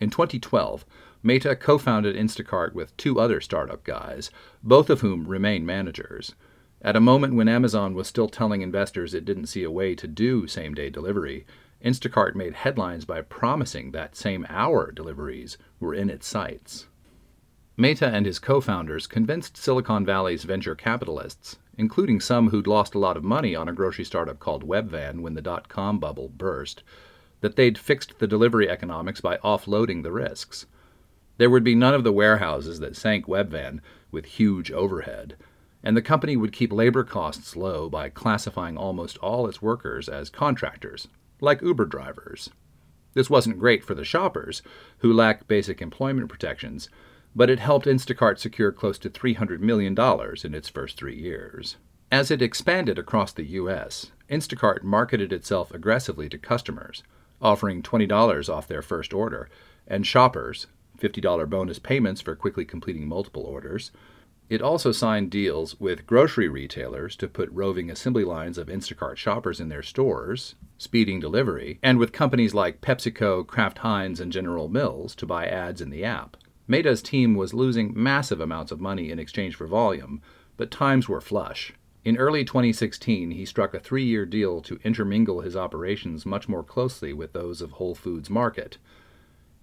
In 0.00 0.08
2012, 0.08 0.86
Mehta 1.22 1.54
co 1.54 1.76
founded 1.76 2.16
Instacart 2.16 2.72
with 2.72 2.96
two 2.96 3.20
other 3.20 3.42
startup 3.42 3.84
guys, 3.84 4.30
both 4.62 4.88
of 4.88 5.02
whom 5.02 5.28
remain 5.28 5.66
managers. 5.66 6.34
At 6.80 6.96
a 6.96 7.00
moment 7.00 7.34
when 7.34 7.46
Amazon 7.46 7.92
was 7.92 8.08
still 8.08 8.30
telling 8.30 8.62
investors 8.62 9.12
it 9.12 9.26
didn't 9.26 9.48
see 9.48 9.64
a 9.64 9.70
way 9.70 9.94
to 9.96 10.08
do 10.08 10.46
same 10.46 10.72
day 10.72 10.88
delivery, 10.88 11.44
Instacart 11.84 12.34
made 12.34 12.54
headlines 12.54 13.04
by 13.04 13.20
promising 13.20 13.90
that 13.90 14.16
same 14.16 14.46
hour 14.48 14.90
deliveries 14.90 15.58
were 15.78 15.92
in 15.92 16.08
its 16.08 16.26
sights. 16.26 16.86
Mehta 17.76 18.06
and 18.06 18.24
his 18.24 18.38
co 18.38 18.60
founders 18.60 19.08
convinced 19.08 19.56
Silicon 19.56 20.06
Valley's 20.06 20.44
venture 20.44 20.76
capitalists, 20.76 21.56
including 21.76 22.20
some 22.20 22.50
who'd 22.50 22.68
lost 22.68 22.94
a 22.94 23.00
lot 23.00 23.16
of 23.16 23.24
money 23.24 23.56
on 23.56 23.68
a 23.68 23.72
grocery 23.72 24.04
startup 24.04 24.38
called 24.38 24.62
Webvan 24.62 25.22
when 25.22 25.34
the 25.34 25.42
dot 25.42 25.68
com 25.68 25.98
bubble 25.98 26.28
burst, 26.28 26.84
that 27.40 27.56
they'd 27.56 27.76
fixed 27.76 28.20
the 28.20 28.28
delivery 28.28 28.70
economics 28.70 29.20
by 29.20 29.38
offloading 29.38 30.04
the 30.04 30.12
risks. 30.12 30.66
There 31.36 31.50
would 31.50 31.64
be 31.64 31.74
none 31.74 31.94
of 31.94 32.04
the 32.04 32.12
warehouses 32.12 32.78
that 32.78 32.94
sank 32.94 33.26
Webvan 33.26 33.80
with 34.12 34.24
huge 34.24 34.70
overhead, 34.70 35.36
and 35.82 35.96
the 35.96 36.02
company 36.02 36.36
would 36.36 36.52
keep 36.52 36.72
labor 36.72 37.02
costs 37.02 37.56
low 37.56 37.88
by 37.88 38.08
classifying 38.08 38.76
almost 38.76 39.18
all 39.18 39.48
its 39.48 39.60
workers 39.60 40.08
as 40.08 40.30
contractors, 40.30 41.08
like 41.40 41.60
Uber 41.60 41.86
drivers. 41.86 42.50
This 43.14 43.28
wasn't 43.28 43.58
great 43.58 43.82
for 43.82 43.96
the 43.96 44.04
shoppers, 44.04 44.62
who 44.98 45.12
lack 45.12 45.48
basic 45.48 45.82
employment 45.82 46.28
protections 46.28 46.88
but 47.34 47.50
it 47.50 47.58
helped 47.58 47.86
Instacart 47.86 48.38
secure 48.38 48.70
close 48.70 48.98
to 48.98 49.10
$300 49.10 49.60
million 49.60 49.96
in 50.44 50.54
its 50.54 50.68
first 50.68 50.96
three 50.96 51.16
years. 51.16 51.76
As 52.12 52.30
it 52.30 52.42
expanded 52.42 52.98
across 52.98 53.32
the 53.32 53.44
U.S., 53.44 54.12
Instacart 54.30 54.82
marketed 54.82 55.32
itself 55.32 55.72
aggressively 55.72 56.28
to 56.28 56.38
customers, 56.38 57.02
offering 57.42 57.82
$20 57.82 58.48
off 58.48 58.68
their 58.68 58.82
first 58.82 59.12
order, 59.12 59.48
and 59.86 60.06
shoppers 60.06 60.66
$50 60.98 61.50
bonus 61.50 61.78
payments 61.78 62.20
for 62.20 62.36
quickly 62.36 62.64
completing 62.64 63.08
multiple 63.08 63.42
orders. 63.42 63.90
It 64.48 64.62
also 64.62 64.92
signed 64.92 65.30
deals 65.30 65.80
with 65.80 66.06
grocery 66.06 66.48
retailers 66.48 67.16
to 67.16 67.28
put 67.28 67.50
roving 67.50 67.90
assembly 67.90 68.24
lines 68.24 68.58
of 68.58 68.68
Instacart 68.68 69.16
shoppers 69.16 69.58
in 69.58 69.70
their 69.70 69.82
stores, 69.82 70.54
speeding 70.78 71.18
delivery, 71.18 71.78
and 71.82 71.98
with 71.98 72.12
companies 72.12 72.54
like 72.54 72.80
PepsiCo, 72.80 73.46
Kraft 73.46 73.78
Heinz, 73.78 74.20
and 74.20 74.30
General 74.30 74.68
Mills 74.68 75.14
to 75.16 75.26
buy 75.26 75.46
ads 75.46 75.80
in 75.80 75.90
the 75.90 76.04
app. 76.04 76.36
Mehta's 76.66 77.02
team 77.02 77.34
was 77.34 77.52
losing 77.52 77.92
massive 77.94 78.40
amounts 78.40 78.72
of 78.72 78.80
money 78.80 79.10
in 79.10 79.18
exchange 79.18 79.54
for 79.54 79.66
volume, 79.66 80.22
but 80.56 80.70
times 80.70 81.08
were 81.08 81.20
flush. 81.20 81.74
In 82.04 82.16
early 82.16 82.44
2016, 82.44 83.32
he 83.32 83.44
struck 83.44 83.74
a 83.74 83.80
three 83.80 84.04
year 84.04 84.24
deal 84.26 84.60
to 84.62 84.78
intermingle 84.84 85.40
his 85.40 85.56
operations 85.56 86.26
much 86.26 86.48
more 86.48 86.62
closely 86.62 87.12
with 87.12 87.32
those 87.32 87.60
of 87.60 87.72
Whole 87.72 87.94
Foods 87.94 88.30
Market. 88.30 88.78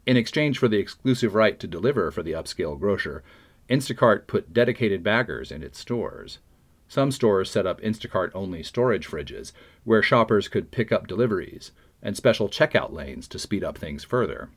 In 0.06 0.18
exchange 0.18 0.58
for 0.58 0.68
the 0.68 0.80
exclusive 0.80 1.36
right 1.36 1.60
to 1.60 1.68
deliver 1.68 2.12
for 2.12 2.24
the 2.24 2.32
upscale 2.32 2.80
grocer, 2.80 3.24
Instacart 3.70 4.28
put 4.28 4.54
dedicated 4.54 5.04
baggers 5.04 5.52
in 5.52 5.64
its 5.64 5.80
stores. 5.80 6.40
Some 6.88 7.12
stores 7.12 7.50
set 7.50 7.66
up 7.66 7.80
Instacart 7.82 8.32
only 8.34 8.64
storage 8.64 9.08
fridges 9.08 9.54
where 9.84 10.02
shoppers 10.02 10.48
could 10.48 10.72
pick 10.72 10.92
up 10.92 11.08
deliveries, 11.08 11.72
and 12.02 12.18
special 12.18 12.50
checkout 12.50 12.92
lanes 12.92 13.28
to 13.30 13.40
speed 13.40 13.64
up 13.64 13.78
things 13.78 14.04
further. 14.04 14.50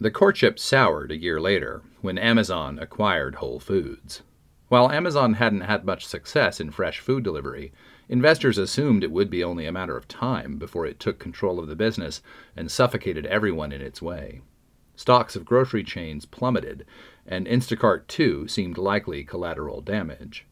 The 0.00 0.12
courtship 0.12 0.60
soured 0.60 1.10
a 1.10 1.16
year 1.16 1.40
later 1.40 1.82
when 2.02 2.18
Amazon 2.18 2.78
acquired 2.78 3.36
Whole 3.36 3.58
Foods. 3.58 4.22
While 4.68 4.92
Amazon 4.92 5.34
hadn't 5.34 5.62
had 5.62 5.84
much 5.84 6.06
success 6.06 6.60
in 6.60 6.70
fresh 6.70 7.00
food 7.00 7.24
delivery, 7.24 7.72
investors 8.08 8.58
assumed 8.58 9.02
it 9.02 9.10
would 9.10 9.28
be 9.28 9.42
only 9.42 9.66
a 9.66 9.72
matter 9.72 9.96
of 9.96 10.06
time 10.06 10.56
before 10.56 10.86
it 10.86 11.00
took 11.00 11.18
control 11.18 11.58
of 11.58 11.66
the 11.66 11.74
business 11.74 12.22
and 12.54 12.70
suffocated 12.70 13.26
everyone 13.26 13.72
in 13.72 13.80
its 13.80 14.00
way. 14.00 14.42
Stocks 14.94 15.34
of 15.34 15.44
grocery 15.44 15.82
chains 15.82 16.26
plummeted, 16.26 16.86
and 17.26 17.48
Instacart 17.48 18.06
too 18.06 18.46
seemed 18.46 18.78
likely 18.78 19.24
collateral 19.24 19.80
damage. 19.80 20.46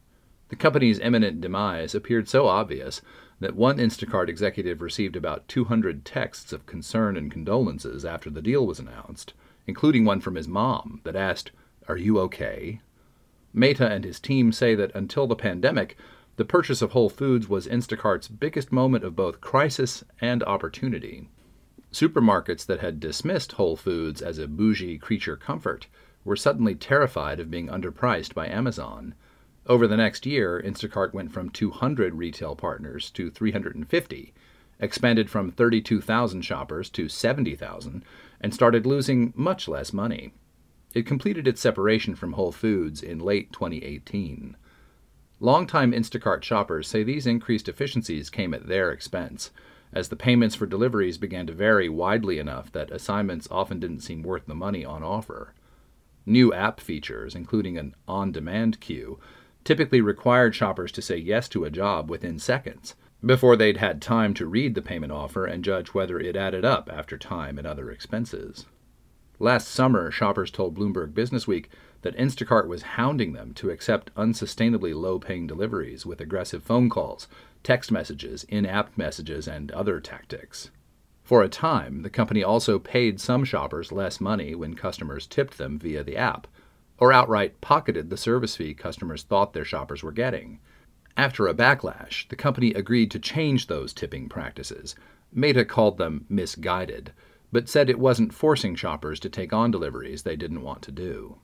The 0.48 0.56
company's 0.56 0.98
imminent 0.98 1.40
demise 1.40 1.94
appeared 1.94 2.28
so 2.28 2.48
obvious 2.48 3.00
that 3.40 3.54
one 3.54 3.76
Instacart 3.76 4.28
executive 4.28 4.80
received 4.80 5.16
about 5.16 5.46
200 5.48 6.04
texts 6.04 6.52
of 6.52 6.66
concern 6.66 7.16
and 7.16 7.30
condolences 7.30 8.04
after 8.04 8.30
the 8.30 8.40
deal 8.40 8.66
was 8.66 8.78
announced, 8.78 9.34
including 9.66 10.04
one 10.04 10.20
from 10.20 10.36
his 10.36 10.48
mom 10.48 11.00
that 11.04 11.16
asked, 11.16 11.50
Are 11.88 11.96
you 11.96 12.18
okay? 12.20 12.80
Mehta 13.52 13.86
and 13.86 14.04
his 14.04 14.20
team 14.20 14.52
say 14.52 14.74
that 14.74 14.94
until 14.94 15.26
the 15.26 15.36
pandemic, 15.36 15.96
the 16.36 16.44
purchase 16.44 16.82
of 16.82 16.92
Whole 16.92 17.08
Foods 17.08 17.48
was 17.48 17.66
Instacart's 17.66 18.28
biggest 18.28 18.70
moment 18.70 19.04
of 19.04 19.16
both 19.16 19.40
crisis 19.40 20.04
and 20.20 20.42
opportunity. 20.42 21.28
Supermarkets 21.92 22.66
that 22.66 22.80
had 22.80 23.00
dismissed 23.00 23.52
Whole 23.52 23.76
Foods 23.76 24.20
as 24.20 24.38
a 24.38 24.46
bougie 24.46 24.98
creature 24.98 25.36
comfort 25.36 25.86
were 26.24 26.36
suddenly 26.36 26.74
terrified 26.74 27.40
of 27.40 27.50
being 27.50 27.68
underpriced 27.68 28.34
by 28.34 28.46
Amazon 28.48 29.14
over 29.68 29.86
the 29.86 29.96
next 29.96 30.26
year, 30.26 30.62
Instacart 30.64 31.12
went 31.12 31.32
from 31.32 31.50
200 31.50 32.14
retail 32.14 32.54
partners 32.54 33.10
to 33.10 33.30
350, 33.30 34.34
expanded 34.78 35.28
from 35.28 35.50
32,000 35.50 36.42
shoppers 36.42 36.90
to 36.90 37.08
70,000, 37.08 38.04
and 38.40 38.54
started 38.54 38.86
losing 38.86 39.32
much 39.34 39.66
less 39.66 39.92
money. 39.92 40.32
It 40.94 41.06
completed 41.06 41.46
its 41.48 41.60
separation 41.60 42.14
from 42.14 42.34
Whole 42.34 42.52
Foods 42.52 43.02
in 43.02 43.18
late 43.18 43.52
2018. 43.52 44.56
Longtime 45.40 45.92
Instacart 45.92 46.42
shoppers 46.42 46.88
say 46.88 47.02
these 47.02 47.26
increased 47.26 47.68
efficiencies 47.68 48.30
came 48.30 48.54
at 48.54 48.68
their 48.68 48.90
expense, 48.90 49.50
as 49.92 50.08
the 50.08 50.16
payments 50.16 50.54
for 50.54 50.66
deliveries 50.66 51.18
began 51.18 51.46
to 51.46 51.52
vary 51.52 51.88
widely 51.88 52.38
enough 52.38 52.72
that 52.72 52.90
assignments 52.90 53.48
often 53.50 53.78
didn't 53.78 54.00
seem 54.00 54.22
worth 54.22 54.46
the 54.46 54.54
money 54.54 54.84
on 54.84 55.02
offer. 55.02 55.52
New 56.24 56.52
app 56.52 56.80
features, 56.80 57.34
including 57.34 57.76
an 57.78 57.94
on 58.08 58.32
demand 58.32 58.80
queue, 58.80 59.18
typically 59.66 60.00
required 60.00 60.54
shoppers 60.54 60.92
to 60.92 61.02
say 61.02 61.16
yes 61.16 61.48
to 61.48 61.64
a 61.64 61.70
job 61.70 62.08
within 62.08 62.38
seconds 62.38 62.94
before 63.24 63.56
they'd 63.56 63.78
had 63.78 64.00
time 64.00 64.32
to 64.34 64.46
read 64.46 64.74
the 64.74 64.82
payment 64.82 65.10
offer 65.10 65.44
and 65.44 65.64
judge 65.64 65.88
whether 65.88 66.20
it 66.20 66.36
added 66.36 66.64
up 66.64 66.88
after 66.92 67.18
time 67.18 67.58
and 67.58 67.66
other 67.66 67.90
expenses. 67.90 68.66
Last 69.38 69.68
summer, 69.68 70.10
shoppers 70.10 70.50
told 70.50 70.76
Bloomberg 70.76 71.12
Businessweek 71.12 71.66
that 72.02 72.16
Instacart 72.16 72.68
was 72.68 72.82
hounding 72.82 73.32
them 73.32 73.52
to 73.54 73.70
accept 73.70 74.14
unsustainably 74.14 74.94
low 74.94 75.18
paying 75.18 75.46
deliveries 75.46 76.06
with 76.06 76.20
aggressive 76.20 76.62
phone 76.62 76.88
calls, 76.88 77.26
text 77.62 77.90
messages, 77.90 78.44
in 78.44 78.64
app 78.64 78.96
messages, 78.96 79.48
and 79.48 79.72
other 79.72 79.98
tactics. 80.00 80.70
For 81.24 81.42
a 81.42 81.48
time, 81.48 82.02
the 82.02 82.10
company 82.10 82.44
also 82.44 82.78
paid 82.78 83.20
some 83.20 83.44
shoppers 83.44 83.90
less 83.90 84.20
money 84.20 84.54
when 84.54 84.74
customers 84.74 85.26
tipped 85.26 85.58
them 85.58 85.78
via 85.78 86.04
the 86.04 86.16
app, 86.16 86.46
or 86.98 87.12
outright 87.12 87.60
pocketed 87.60 88.10
the 88.10 88.16
service 88.16 88.56
fee 88.56 88.74
customers 88.74 89.22
thought 89.22 89.52
their 89.52 89.64
shoppers 89.64 90.02
were 90.02 90.12
getting. 90.12 90.60
After 91.16 91.46
a 91.46 91.54
backlash, 91.54 92.28
the 92.28 92.36
company 92.36 92.72
agreed 92.72 93.10
to 93.12 93.18
change 93.18 93.66
those 93.66 93.92
tipping 93.92 94.28
practices. 94.28 94.94
Mehta 95.32 95.64
called 95.64 95.98
them 95.98 96.26
misguided, 96.28 97.12
but 97.52 97.68
said 97.68 97.88
it 97.88 97.98
wasn't 97.98 98.34
forcing 98.34 98.74
shoppers 98.74 99.18
to 99.20 99.30
take 99.30 99.52
on 99.52 99.70
deliveries 99.70 100.22
they 100.22 100.36
didn't 100.36 100.62
want 100.62 100.82
to 100.82 100.92
do. 100.92 101.38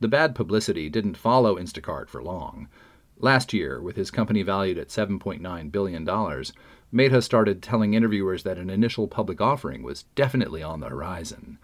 The 0.00 0.08
bad 0.08 0.34
publicity 0.34 0.88
didn't 0.88 1.16
follow 1.16 1.56
Instacart 1.56 2.08
for 2.08 2.22
long. 2.22 2.68
Last 3.18 3.52
year, 3.52 3.80
with 3.80 3.96
his 3.96 4.10
company 4.10 4.42
valued 4.42 4.78
at 4.78 4.88
$7.9 4.88 5.72
billion, 5.72 6.44
Mehta 6.90 7.22
started 7.22 7.62
telling 7.62 7.94
interviewers 7.94 8.42
that 8.42 8.58
an 8.58 8.70
initial 8.70 9.08
public 9.08 9.40
offering 9.40 9.82
was 9.82 10.04
definitely 10.14 10.62
on 10.62 10.80
the 10.80 10.88
horizon. 10.88 11.58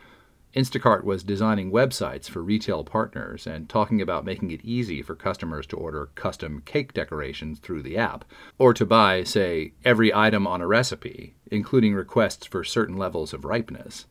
Instacart 0.54 1.04
was 1.04 1.22
designing 1.22 1.70
websites 1.70 2.28
for 2.28 2.42
retail 2.42 2.82
partners 2.82 3.46
and 3.46 3.68
talking 3.68 4.02
about 4.02 4.24
making 4.24 4.50
it 4.50 4.64
easy 4.64 5.00
for 5.00 5.14
customers 5.14 5.64
to 5.68 5.76
order 5.76 6.10
custom 6.16 6.60
cake 6.64 6.92
decorations 6.92 7.60
through 7.60 7.82
the 7.82 7.96
app, 7.96 8.24
or 8.58 8.74
to 8.74 8.84
buy, 8.84 9.22
say, 9.22 9.72
every 9.84 10.12
item 10.12 10.48
on 10.48 10.60
a 10.60 10.66
recipe, 10.66 11.36
including 11.52 11.94
requests 11.94 12.46
for 12.46 12.64
certain 12.64 12.96
levels 12.96 13.32
of 13.32 13.44
ripeness. 13.44 14.06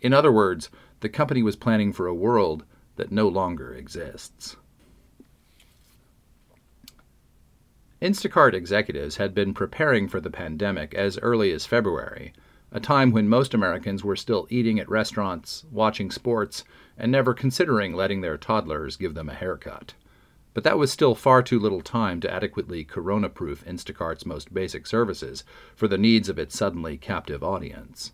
In 0.00 0.14
other 0.14 0.32
words, 0.32 0.70
the 1.00 1.10
company 1.10 1.42
was 1.42 1.56
planning 1.56 1.92
for 1.92 2.06
a 2.06 2.14
world 2.14 2.64
that 2.96 3.12
no 3.12 3.28
longer 3.28 3.74
exists. 3.74 4.56
Instacart 8.00 8.54
executives 8.54 9.16
had 9.16 9.34
been 9.34 9.52
preparing 9.52 10.08
for 10.08 10.20
the 10.20 10.30
pandemic 10.30 10.94
as 10.94 11.18
early 11.18 11.52
as 11.52 11.66
February 11.66 12.32
a 12.74 12.80
time 12.80 13.12
when 13.12 13.28
most 13.28 13.54
Americans 13.54 14.02
were 14.02 14.16
still 14.16 14.48
eating 14.50 14.80
at 14.80 14.88
restaurants, 14.88 15.64
watching 15.70 16.10
sports, 16.10 16.64
and 16.98 17.12
never 17.12 17.32
considering 17.32 17.94
letting 17.94 18.20
their 18.20 18.36
toddlers 18.36 18.96
give 18.96 19.14
them 19.14 19.28
a 19.28 19.34
haircut. 19.34 19.94
But 20.54 20.64
that 20.64 20.76
was 20.76 20.90
still 20.90 21.14
far 21.14 21.40
too 21.40 21.60
little 21.60 21.82
time 21.82 22.20
to 22.20 22.32
adequately 22.32 22.82
corona 22.82 23.28
proof 23.28 23.64
Instacart's 23.64 24.26
most 24.26 24.52
basic 24.52 24.88
services 24.88 25.44
for 25.76 25.86
the 25.86 25.96
needs 25.96 26.28
of 26.28 26.36
its 26.36 26.58
suddenly 26.58 26.96
captive 26.96 27.44
audience. 27.44 28.10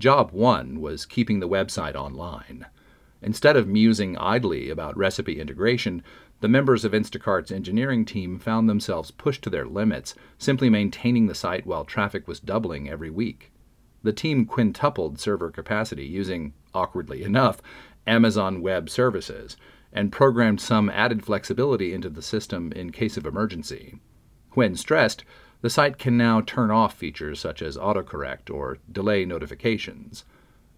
Job 0.00 0.32
one 0.32 0.80
was 0.80 1.06
keeping 1.06 1.38
the 1.38 1.48
website 1.48 1.94
online. 1.94 2.66
Instead 3.22 3.56
of 3.56 3.68
musing 3.68 4.18
idly 4.18 4.68
about 4.68 4.96
recipe 4.96 5.40
integration, 5.40 6.02
the 6.40 6.48
members 6.48 6.84
of 6.84 6.90
Instacart's 6.90 7.52
engineering 7.52 8.04
team 8.04 8.40
found 8.40 8.68
themselves 8.68 9.12
pushed 9.12 9.42
to 9.42 9.50
their 9.50 9.64
limits, 9.64 10.16
simply 10.38 10.68
maintaining 10.68 11.26
the 11.26 11.36
site 11.36 11.66
while 11.66 11.84
traffic 11.84 12.26
was 12.26 12.40
doubling 12.40 12.90
every 12.90 13.10
week 13.10 13.52
the 14.06 14.12
team 14.12 14.46
quintupled 14.46 15.18
server 15.18 15.50
capacity 15.50 16.06
using, 16.06 16.54
awkwardly 16.72 17.24
enough, 17.24 17.60
Amazon 18.06 18.62
Web 18.62 18.88
Services 18.88 19.56
and 19.92 20.12
programmed 20.12 20.60
some 20.60 20.88
added 20.90 21.24
flexibility 21.24 21.92
into 21.92 22.08
the 22.08 22.22
system 22.22 22.70
in 22.72 22.92
case 22.92 23.16
of 23.16 23.26
emergency. 23.26 23.98
When 24.52 24.76
stressed, 24.76 25.24
the 25.60 25.70
site 25.70 25.98
can 25.98 26.16
now 26.16 26.40
turn 26.40 26.70
off 26.70 26.94
features 26.94 27.40
such 27.40 27.62
as 27.62 27.76
autocorrect 27.76 28.48
or 28.48 28.78
delay 28.90 29.24
notifications. 29.24 30.24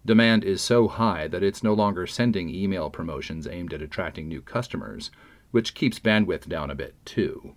Demand 0.05 0.43
is 0.43 0.61
so 0.61 0.87
high 0.87 1.27
that 1.27 1.43
it's 1.43 1.61
no 1.61 1.73
longer 1.73 2.07
sending 2.07 2.49
email 2.49 2.89
promotions 2.89 3.45
aimed 3.45 3.73
at 3.73 3.81
attracting 3.81 4.27
new 4.27 4.41
customers, 4.41 5.11
which 5.51 5.75
keeps 5.75 5.99
bandwidth 5.99 6.47
down 6.47 6.71
a 6.71 6.75
bit, 6.75 6.95
too. 7.05 7.55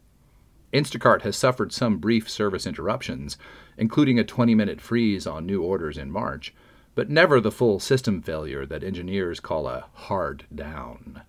Instacart 0.73 1.23
has 1.23 1.37
suffered 1.37 1.73
some 1.73 1.99
brief 1.99 2.29
service 2.31 2.67
interruptions, 2.67 3.37
including 3.77 4.19
a 4.19 4.25
20 4.25 4.55
minute 4.55 4.81
freeze 4.81 5.27
on 5.27 5.45
new 5.45 5.63
orders 5.63 5.99
in 5.99 6.11
March, 6.11 6.55
but 6.95 7.11
never 7.11 7.41
the 7.41 7.51
full 7.51 7.79
system 7.79 8.23
failure 8.23 8.65
that 8.67 8.83
engineers 8.83 9.41
call 9.41 9.67
a 9.67 9.87
hard 9.93 10.45
down. 10.55 11.23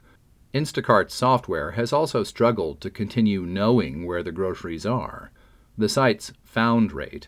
Instacart's 0.53 1.13
software 1.13 1.71
has 1.71 1.91
also 1.91 2.23
struggled 2.23 2.79
to 2.79 2.89
continue 2.89 3.41
knowing 3.41 4.05
where 4.05 4.21
the 4.21 4.31
groceries 4.31 4.85
are. 4.85 5.31
The 5.77 5.89
site's 5.89 6.31
found 6.43 6.91
rate, 6.91 7.27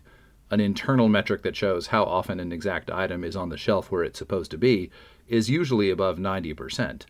an 0.51 0.59
internal 0.59 1.09
metric 1.09 1.41
that 1.41 1.55
shows 1.55 1.87
how 1.87 2.03
often 2.03 2.39
an 2.39 2.51
exact 2.51 2.91
item 2.91 3.23
is 3.23 3.35
on 3.35 3.49
the 3.49 3.57
shelf 3.57 3.91
where 3.91 4.03
it's 4.03 4.19
supposed 4.19 4.51
to 4.51 4.57
be, 4.57 4.91
is 5.27 5.49
usually 5.49 5.89
above 5.89 6.17
90%. 6.17 7.03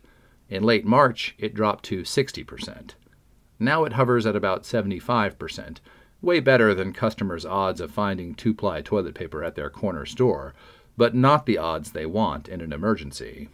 In 0.48 0.62
late 0.62 0.86
March, 0.86 1.34
it 1.38 1.54
dropped 1.54 1.84
to 1.86 2.02
60%. 2.02 2.92
Now 3.58 3.84
it 3.84 3.94
hovers 3.94 4.26
at 4.26 4.36
about 4.36 4.64
75%, 4.64 5.78
way 6.20 6.40
better 6.40 6.74
than 6.74 6.92
customers' 6.92 7.46
odds 7.46 7.80
of 7.80 7.90
finding 7.90 8.34
two 8.34 8.54
ply 8.54 8.82
toilet 8.82 9.14
paper 9.14 9.42
at 9.42 9.54
their 9.54 9.70
corner 9.70 10.04
store, 10.04 10.54
but 10.96 11.14
not 11.14 11.46
the 11.46 11.58
odds 11.58 11.92
they 11.92 12.06
want 12.06 12.48
in 12.48 12.60
an 12.60 12.72
emergency. 12.72 13.48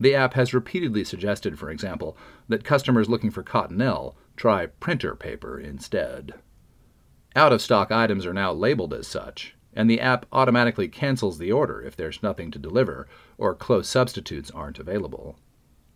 The 0.00 0.14
app 0.14 0.34
has 0.34 0.52
repeatedly 0.52 1.04
suggested, 1.04 1.58
for 1.58 1.70
example, 1.70 2.16
that 2.48 2.64
customers 2.64 3.08
looking 3.08 3.30
for 3.30 3.42
Cottonelle 3.42 4.14
try 4.36 4.66
printer 4.66 5.14
paper 5.14 5.58
instead. 5.58 6.34
Out 7.36 7.52
of 7.52 7.62
stock 7.62 7.90
items 7.90 8.26
are 8.26 8.34
now 8.34 8.52
labeled 8.52 8.92
as 8.94 9.06
such, 9.06 9.54
and 9.72 9.88
the 9.88 10.00
app 10.00 10.26
automatically 10.32 10.88
cancels 10.88 11.38
the 11.38 11.52
order 11.52 11.82
if 11.82 11.96
there's 11.96 12.22
nothing 12.22 12.50
to 12.50 12.58
deliver 12.58 13.08
or 13.38 13.54
close 13.54 13.88
substitutes 13.88 14.50
aren't 14.50 14.78
available. 14.78 15.36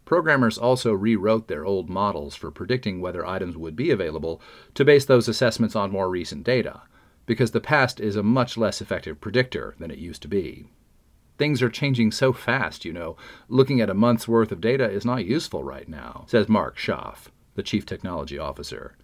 Programmers 0.09 0.57
also 0.57 0.95
rewrote 0.95 1.49
their 1.49 1.67
old 1.67 1.91
models 1.91 2.35
for 2.35 2.51
predicting 2.51 2.99
whether 2.99 3.27
items 3.27 3.59
would 3.59 3.77
be 3.77 3.91
available 3.91 4.41
to 4.73 4.83
base 4.83 5.05
those 5.05 5.29
assessments 5.29 5.77
on 5.77 5.91
more 5.91 6.09
recent 6.09 6.45
data, 6.45 6.81
because 7.27 7.51
the 7.51 7.61
past 7.61 8.01
is 8.01 8.17
a 8.17 8.23
much 8.23 8.57
less 8.57 8.81
effective 8.81 9.21
predictor 9.21 9.75
than 9.79 9.91
it 9.91 9.99
used 9.99 10.23
to 10.23 10.27
be. 10.27 10.65
Things 11.37 11.61
are 11.61 11.69
changing 11.69 12.11
so 12.11 12.33
fast, 12.33 12.87
you 12.87 12.93
know. 12.95 13.19
Looking 13.51 13.83
at 13.83 13.91
a 13.91 13.95
month's 13.95 14.27
worth 14.27 14.51
of 14.51 14.63
data 14.63 14.89
is 14.89 15.05
not 15.05 15.27
useful 15.27 15.63
right 15.63 15.87
now, 15.87 16.25
says 16.27 16.49
Mark 16.49 16.79
Schaaf, 16.79 17.27
the 17.55 17.63
Chief 17.63 17.85
Technology 17.85 18.39
Officer. 18.39 18.97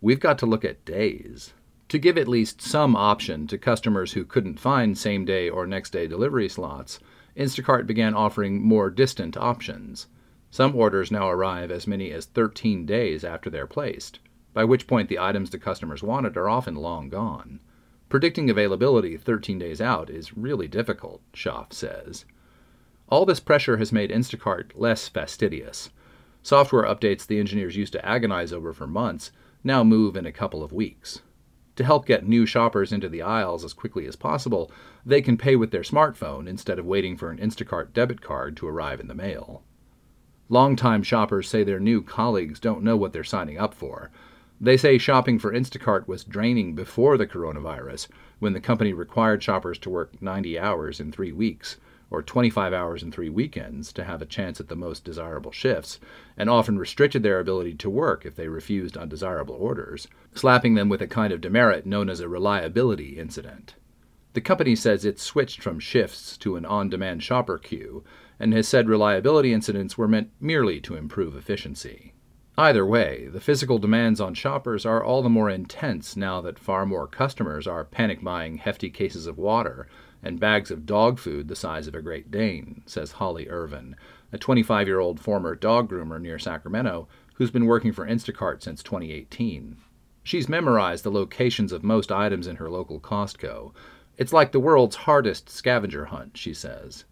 We've 0.00 0.18
got 0.18 0.38
to 0.38 0.46
look 0.46 0.64
at 0.64 0.84
days. 0.84 1.52
To 1.90 2.00
give 2.00 2.18
at 2.18 2.26
least 2.26 2.60
some 2.60 2.96
option 2.96 3.46
to 3.46 3.58
customers 3.58 4.14
who 4.14 4.24
couldn't 4.24 4.58
find 4.58 4.98
same 4.98 5.24
day 5.24 5.48
or 5.48 5.68
next 5.68 5.90
day 5.90 6.08
delivery 6.08 6.48
slots, 6.48 6.98
Instacart 7.36 7.86
began 7.86 8.12
offering 8.12 8.60
more 8.60 8.90
distant 8.90 9.36
options. 9.36 10.08
Some 10.50 10.74
orders 10.74 11.10
now 11.10 11.28
arrive 11.28 11.70
as 11.70 11.86
many 11.86 12.10
as 12.10 12.26
13 12.26 12.86
days 12.86 13.22
after 13.22 13.50
they're 13.50 13.66
placed, 13.66 14.18
by 14.54 14.64
which 14.64 14.86
point 14.86 15.08
the 15.08 15.18
items 15.18 15.50
the 15.50 15.58
customers 15.58 16.02
wanted 16.02 16.36
are 16.36 16.48
often 16.48 16.74
long 16.74 17.10
gone. 17.10 17.60
Predicting 18.08 18.48
availability 18.48 19.16
13 19.18 19.58
days 19.58 19.80
out 19.80 20.08
is 20.08 20.36
really 20.36 20.66
difficult, 20.66 21.20
Schaaf 21.34 21.74
says. 21.74 22.24
All 23.10 23.26
this 23.26 23.40
pressure 23.40 23.76
has 23.76 23.92
made 23.92 24.10
Instacart 24.10 24.72
less 24.74 25.08
fastidious. 25.08 25.90
Software 26.42 26.84
updates 26.84 27.26
the 27.26 27.38
engineers 27.38 27.76
used 27.76 27.92
to 27.92 28.06
agonize 28.06 28.52
over 28.52 28.72
for 28.72 28.86
months 28.86 29.32
now 29.62 29.84
move 29.84 30.16
in 30.16 30.24
a 30.24 30.32
couple 30.32 30.62
of 30.62 30.72
weeks. 30.72 31.20
To 31.76 31.84
help 31.84 32.06
get 32.06 32.26
new 32.26 32.46
shoppers 32.46 32.90
into 32.90 33.08
the 33.08 33.22
aisles 33.22 33.64
as 33.64 33.74
quickly 33.74 34.06
as 34.06 34.16
possible, 34.16 34.72
they 35.04 35.20
can 35.20 35.36
pay 35.36 35.56
with 35.56 35.70
their 35.70 35.82
smartphone 35.82 36.48
instead 36.48 36.78
of 36.78 36.86
waiting 36.86 37.16
for 37.16 37.30
an 37.30 37.38
Instacart 37.38 37.92
debit 37.92 38.22
card 38.22 38.56
to 38.56 38.66
arrive 38.66 39.00
in 39.00 39.08
the 39.08 39.14
mail. 39.14 39.62
Longtime 40.50 41.02
shoppers 41.02 41.46
say 41.46 41.62
their 41.62 41.78
new 41.78 42.00
colleagues 42.00 42.58
don't 42.58 42.82
know 42.82 42.96
what 42.96 43.12
they're 43.12 43.22
signing 43.22 43.58
up 43.58 43.74
for. 43.74 44.10
They 44.58 44.78
say 44.78 44.96
shopping 44.96 45.38
for 45.38 45.52
Instacart 45.52 46.08
was 46.08 46.24
draining 46.24 46.74
before 46.74 47.18
the 47.18 47.26
coronavirus, 47.26 48.08
when 48.38 48.54
the 48.54 48.60
company 48.60 48.94
required 48.94 49.42
shoppers 49.42 49.78
to 49.80 49.90
work 49.90 50.22
90 50.22 50.58
hours 50.58 51.00
in 51.00 51.12
three 51.12 51.32
weeks, 51.32 51.76
or 52.10 52.22
25 52.22 52.72
hours 52.72 53.02
in 53.02 53.12
three 53.12 53.28
weekends, 53.28 53.92
to 53.92 54.04
have 54.04 54.22
a 54.22 54.26
chance 54.26 54.58
at 54.58 54.68
the 54.68 54.74
most 54.74 55.04
desirable 55.04 55.52
shifts, 55.52 56.00
and 56.36 56.48
often 56.48 56.78
restricted 56.78 57.22
their 57.22 57.40
ability 57.40 57.74
to 57.74 57.90
work 57.90 58.24
if 58.24 58.34
they 58.34 58.48
refused 58.48 58.96
undesirable 58.96 59.54
orders, 59.54 60.08
slapping 60.34 60.74
them 60.74 60.88
with 60.88 61.02
a 61.02 61.06
kind 61.06 61.30
of 61.30 61.42
demerit 61.42 61.84
known 61.84 62.08
as 62.08 62.20
a 62.20 62.28
reliability 62.28 63.18
incident. 63.18 63.74
The 64.32 64.40
company 64.40 64.76
says 64.76 65.04
it 65.04 65.20
switched 65.20 65.62
from 65.62 65.78
shifts 65.78 66.38
to 66.38 66.56
an 66.56 66.64
on 66.64 66.88
demand 66.88 67.22
shopper 67.22 67.58
queue, 67.58 68.02
and 68.40 68.52
has 68.54 68.68
said 68.68 68.88
reliability 68.88 69.52
incidents 69.52 69.98
were 69.98 70.08
meant 70.08 70.30
merely 70.40 70.80
to 70.80 70.96
improve 70.96 71.34
efficiency. 71.34 72.12
Either 72.56 72.84
way, 72.84 73.28
the 73.32 73.40
physical 73.40 73.78
demands 73.78 74.20
on 74.20 74.34
shoppers 74.34 74.84
are 74.84 75.02
all 75.02 75.22
the 75.22 75.28
more 75.28 75.48
intense 75.48 76.16
now 76.16 76.40
that 76.40 76.58
far 76.58 76.84
more 76.84 77.06
customers 77.06 77.66
are 77.66 77.84
panic 77.84 78.22
buying 78.22 78.56
hefty 78.56 78.90
cases 78.90 79.26
of 79.26 79.38
water 79.38 79.86
and 80.22 80.40
bags 80.40 80.70
of 80.70 80.84
dog 80.84 81.18
food 81.18 81.46
the 81.46 81.54
size 81.54 81.86
of 81.86 81.94
a 81.94 82.02
Great 82.02 82.30
Dane, 82.30 82.82
says 82.86 83.12
Holly 83.12 83.48
Irvin, 83.48 83.94
a 84.32 84.38
25 84.38 84.88
year 84.88 84.98
old 84.98 85.20
former 85.20 85.54
dog 85.54 85.88
groomer 85.88 86.20
near 86.20 86.38
Sacramento 86.38 87.06
who's 87.34 87.52
been 87.52 87.66
working 87.66 87.92
for 87.92 88.04
Instacart 88.04 88.62
since 88.62 88.82
2018. 88.82 89.76
She's 90.24 90.48
memorized 90.48 91.04
the 91.04 91.12
locations 91.12 91.70
of 91.70 91.84
most 91.84 92.10
items 92.10 92.48
in 92.48 92.56
her 92.56 92.68
local 92.68 92.98
Costco. 92.98 93.72
It's 94.16 94.32
like 94.32 94.50
the 94.50 94.58
world's 94.58 94.96
hardest 94.96 95.48
scavenger 95.48 96.06
hunt, 96.06 96.36
she 96.36 96.52
says. 96.52 97.04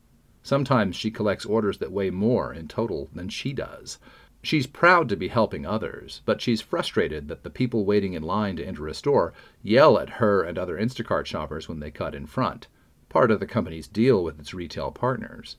Sometimes 0.47 0.95
she 0.95 1.11
collects 1.11 1.45
orders 1.45 1.79
that 1.79 1.91
weigh 1.91 2.11
more 2.11 2.55
in 2.55 2.69
total 2.69 3.11
than 3.13 3.29
she 3.29 3.53
does. 3.53 3.99
She's 4.45 4.69
proud 4.69 5.09
to 5.09 5.17
be 5.17 5.27
helping 5.27 5.67
others, 5.67 6.23
but 6.25 6.41
she's 6.41 6.61
frustrated 6.61 7.27
that 7.27 7.43
the 7.43 7.51
people 7.51 7.85
waiting 7.85 8.13
in 8.13 8.23
line 8.23 8.55
to 8.55 8.65
enter 8.65 8.87
a 8.87 8.95
store 8.95 9.33
yell 9.61 9.99
at 9.99 10.23
her 10.23 10.45
and 10.45 10.57
other 10.57 10.79
Instacart 10.79 11.27
shoppers 11.27 11.69
when 11.69 11.81
they 11.81 11.91
cut 11.91 12.15
in 12.15 12.27
front, 12.27 12.69
part 13.09 13.33
of 13.33 13.41
the 13.41 13.47
company's 13.47 13.89
deal 13.89 14.23
with 14.23 14.39
its 14.39 14.55
retail 14.55 14.93
partners. 14.93 15.57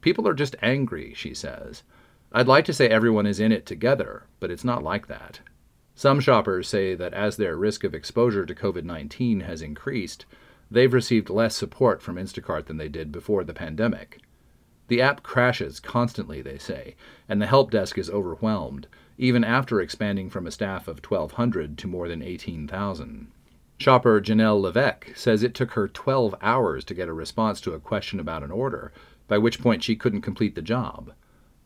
People 0.00 0.26
are 0.26 0.32
just 0.32 0.56
angry, 0.62 1.12
she 1.12 1.34
says. 1.34 1.82
I'd 2.32 2.48
like 2.48 2.64
to 2.64 2.72
say 2.72 2.88
everyone 2.88 3.26
is 3.26 3.40
in 3.40 3.52
it 3.52 3.66
together, 3.66 4.22
but 4.40 4.50
it's 4.50 4.64
not 4.64 4.82
like 4.82 5.06
that. 5.08 5.40
Some 5.94 6.18
shoppers 6.18 6.66
say 6.66 6.94
that 6.94 7.12
as 7.12 7.36
their 7.36 7.58
risk 7.58 7.84
of 7.84 7.94
exposure 7.94 8.46
to 8.46 8.54
COVID 8.54 8.84
19 8.84 9.40
has 9.40 9.60
increased, 9.60 10.24
they've 10.70 10.94
received 10.94 11.28
less 11.28 11.54
support 11.54 12.00
from 12.00 12.16
Instacart 12.16 12.64
than 12.64 12.78
they 12.78 12.88
did 12.88 13.12
before 13.12 13.44
the 13.44 13.52
pandemic. 13.52 14.18
The 14.90 15.00
app 15.00 15.22
crashes 15.22 15.78
constantly, 15.78 16.42
they 16.42 16.58
say, 16.58 16.96
and 17.28 17.40
the 17.40 17.46
help 17.46 17.70
desk 17.70 17.96
is 17.96 18.10
overwhelmed, 18.10 18.88
even 19.18 19.44
after 19.44 19.80
expanding 19.80 20.28
from 20.28 20.48
a 20.48 20.50
staff 20.50 20.88
of 20.88 20.98
1,200 20.98 21.78
to 21.78 21.86
more 21.86 22.08
than 22.08 22.22
18,000. 22.22 23.28
Shopper 23.78 24.20
Janelle 24.20 24.60
Levesque 24.60 25.16
says 25.16 25.44
it 25.44 25.54
took 25.54 25.70
her 25.74 25.86
12 25.86 26.34
hours 26.42 26.82
to 26.86 26.94
get 26.94 27.06
a 27.06 27.12
response 27.12 27.60
to 27.60 27.72
a 27.72 27.78
question 27.78 28.18
about 28.18 28.42
an 28.42 28.50
order, 28.50 28.92
by 29.28 29.38
which 29.38 29.62
point 29.62 29.84
she 29.84 29.94
couldn't 29.94 30.22
complete 30.22 30.56
the 30.56 30.60
job. 30.60 31.12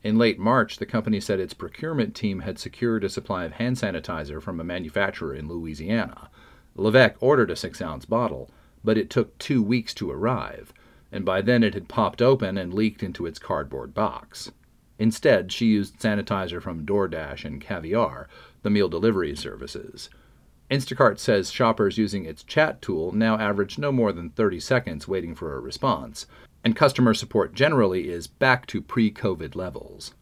In 0.03 0.19
late 0.19 0.39
March, 0.39 0.77
the 0.77 0.85
company 0.85 1.19
said 1.19 1.41
its 1.41 1.55
procurement 1.55 2.15
team 2.15 2.41
had 2.41 2.59
secured 2.59 3.05
a 3.05 3.09
supply 3.09 3.47
of 3.47 3.53
hand 3.53 3.79
sanitizer 3.79 4.43
from 4.43 4.61
a 4.61 4.65
manufacturer 4.65 5.35
in 5.35 5.49
Louisiana. 5.49 6.29
Levesque 6.77 7.17
ordered 7.21 7.51
a 7.51 7.57
six 7.57 7.81
ounce 7.81 8.05
bottle, 8.05 8.51
but 8.85 8.99
it 8.99 9.09
took 9.09 9.39
two 9.39 9.63
weeks 9.63 9.95
to 9.95 10.11
arrive 10.11 10.74
and 11.15 11.25
by 11.25 11.41
then 11.41 11.63
it 11.63 11.75
had 11.75 11.89
popped 11.89 12.21
open 12.21 12.59
and 12.59 12.75
leaked 12.75 13.01
into 13.01 13.25
its 13.25 13.39
cardboard 13.39 13.95
box. 13.95 14.51
Instead, 14.99 15.53
she 15.53 15.67
used 15.67 16.01
sanitizer 16.01 16.61
from 16.61 16.85
DoorDash 16.85 17.45
and 17.45 17.61
Caviar, 17.61 18.29
the 18.63 18.71
meal 18.71 18.89
delivery 18.89 19.37
services. 19.37 20.11
Instacart 20.71 21.21
says 21.21 21.53
shoppers 21.53 21.99
using 21.99 22.25
its 22.25 22.43
chat 22.43 22.83
tool 22.83 23.13
now 23.13 23.39
average 23.39 23.79
no 23.79 23.93
more 23.93 24.13
than 24.13 24.31
30 24.31 24.59
seconds 24.59 25.07
waiting 25.07 25.37
for 25.37 25.55
a 25.55 25.61
response, 25.61 26.27
and 26.65 26.75
customer 26.75 27.15
support 27.15 27.55
generally 27.55 28.09
is 28.09 28.27
back 28.27 28.67
to 28.67 28.83
pre 28.83 29.11
COVID 29.13 29.55
levels. 29.55 30.15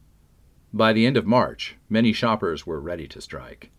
By 0.75 0.93
the 0.93 1.07
end 1.07 1.17
of 1.17 1.27
March, 1.27 1.77
many 1.89 2.13
shoppers 2.13 2.67
were 2.67 2.81
ready 2.81 3.09
to 3.09 3.21
strike. 3.21 3.71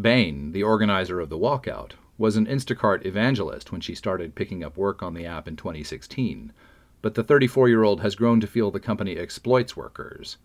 Bain, 0.00 0.52
the 0.52 0.62
organizer 0.62 1.20
of 1.20 1.28
the 1.28 1.38
walkout, 1.38 1.92
was 2.20 2.36
an 2.36 2.44
Instacart 2.44 3.06
evangelist 3.06 3.72
when 3.72 3.80
she 3.80 3.94
started 3.94 4.34
picking 4.34 4.62
up 4.62 4.76
work 4.76 5.02
on 5.02 5.14
the 5.14 5.24
app 5.24 5.48
in 5.48 5.56
2016, 5.56 6.52
but 7.00 7.14
the 7.14 7.24
34 7.24 7.66
year 7.70 7.82
old 7.82 8.02
has 8.02 8.14
grown 8.14 8.38
to 8.40 8.46
feel 8.46 8.70
the 8.70 8.78
company 8.78 9.16
exploits 9.16 9.74
workers. 9.74 10.36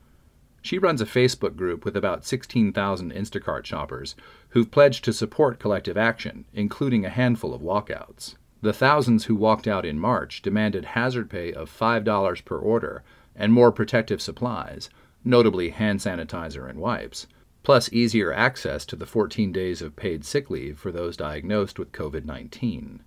She 0.62 0.78
runs 0.80 1.02
a 1.02 1.06
Facebook 1.06 1.58
group 1.58 1.84
with 1.84 1.98
about 1.98 2.24
16,000 2.24 3.12
Instacart 3.12 3.66
shoppers 3.66 4.16
who've 4.52 4.72
pledged 4.72 5.04
to 5.04 5.12
support 5.12 5.60
collective 5.60 5.98
action, 5.98 6.46
including 6.54 7.06
a 7.06 7.10
handful 7.10 7.54
of 7.54 7.62
walkouts. 7.62 8.36
The 8.62 8.72
thousands 8.72 9.26
who 9.26 9.36
walked 9.36 9.68
out 9.68 9.86
in 9.86 10.00
March 10.00 10.42
demanded 10.42 10.86
hazard 10.86 11.30
pay 11.30 11.52
of 11.52 11.70
$5 11.70 12.46
per 12.46 12.58
order 12.58 13.04
and 13.36 13.52
more 13.52 13.74
protective 13.74 14.22
supplies, 14.22 14.90
notably 15.26 15.72
hand 15.72 16.00
sanitizer 16.00 16.70
and 16.70 16.80
wipes, 16.80 17.28
plus 17.66 17.92
easier 17.92 18.32
access 18.32 18.86
to 18.86 18.96
the 18.96 19.08
14 19.08 19.52
days 19.52 19.82
of 19.82 19.96
paid 19.96 20.24
sick 20.24 20.52
leave 20.52 20.78
for 20.78 20.92
those 20.92 21.18
diagnosed 21.18 21.80
with 21.80 21.92
COVID 21.92 22.24
19. 22.24 23.02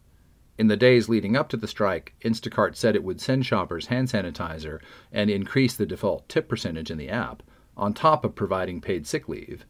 In 0.58 0.66
the 0.66 0.76
days 0.76 1.08
leading 1.08 1.36
up 1.36 1.48
to 1.50 1.56
the 1.56 1.68
strike, 1.68 2.14
Instacart 2.24 2.74
said 2.74 2.96
it 2.96 3.04
would 3.04 3.20
send 3.20 3.46
shoppers 3.46 3.86
hand 3.86 4.08
sanitizer 4.08 4.80
and 5.12 5.30
increase 5.30 5.76
the 5.76 5.86
default 5.86 6.28
tip 6.28 6.48
percentage 6.48 6.90
in 6.90 6.98
the 6.98 7.08
app, 7.08 7.44
on 7.76 7.94
top 7.94 8.24
of 8.24 8.34
providing 8.34 8.80
paid 8.80 9.06
sick 9.06 9.28
leave. 9.28 9.64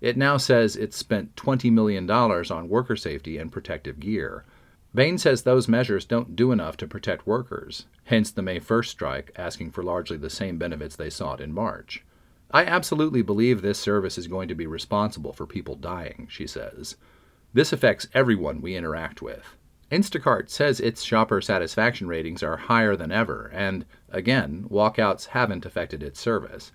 It 0.00 0.16
now 0.16 0.38
says 0.38 0.76
it's 0.76 0.96
spent 0.96 1.36
$20 1.36 1.70
million 1.70 2.10
on 2.10 2.68
worker 2.70 2.96
safety 2.96 3.36
and 3.36 3.52
protective 3.52 4.00
gear. 4.00 4.46
Bain 4.94 5.18
says 5.18 5.42
those 5.42 5.68
measures 5.68 6.06
don't 6.06 6.34
do 6.34 6.52
enough 6.52 6.78
to 6.78 6.86
protect 6.86 7.26
workers, 7.26 7.84
hence 8.04 8.30
the 8.30 8.40
May 8.40 8.60
1st 8.60 8.86
strike 8.86 9.30
asking 9.36 9.72
for 9.72 9.82
largely 9.82 10.16
the 10.16 10.30
same 10.30 10.56
benefits 10.56 10.96
they 10.96 11.10
sought 11.10 11.42
in 11.42 11.52
March. 11.52 12.02
I 12.54 12.66
absolutely 12.66 13.22
believe 13.22 13.62
this 13.62 13.78
service 13.78 14.18
is 14.18 14.26
going 14.26 14.48
to 14.48 14.54
be 14.54 14.66
responsible 14.66 15.32
for 15.32 15.46
people 15.46 15.74
dying, 15.74 16.26
she 16.30 16.46
says. 16.46 16.96
This 17.54 17.72
affects 17.72 18.08
everyone 18.12 18.60
we 18.60 18.76
interact 18.76 19.22
with. 19.22 19.56
Instacart 19.90 20.50
says 20.50 20.78
its 20.78 21.02
shopper 21.02 21.40
satisfaction 21.40 22.08
ratings 22.08 22.42
are 22.42 22.56
higher 22.56 22.94
than 22.94 23.10
ever, 23.10 23.50
and, 23.54 23.86
again, 24.10 24.66
walkouts 24.70 25.28
haven't 25.28 25.64
affected 25.64 26.02
its 26.02 26.20
service. 26.20 26.72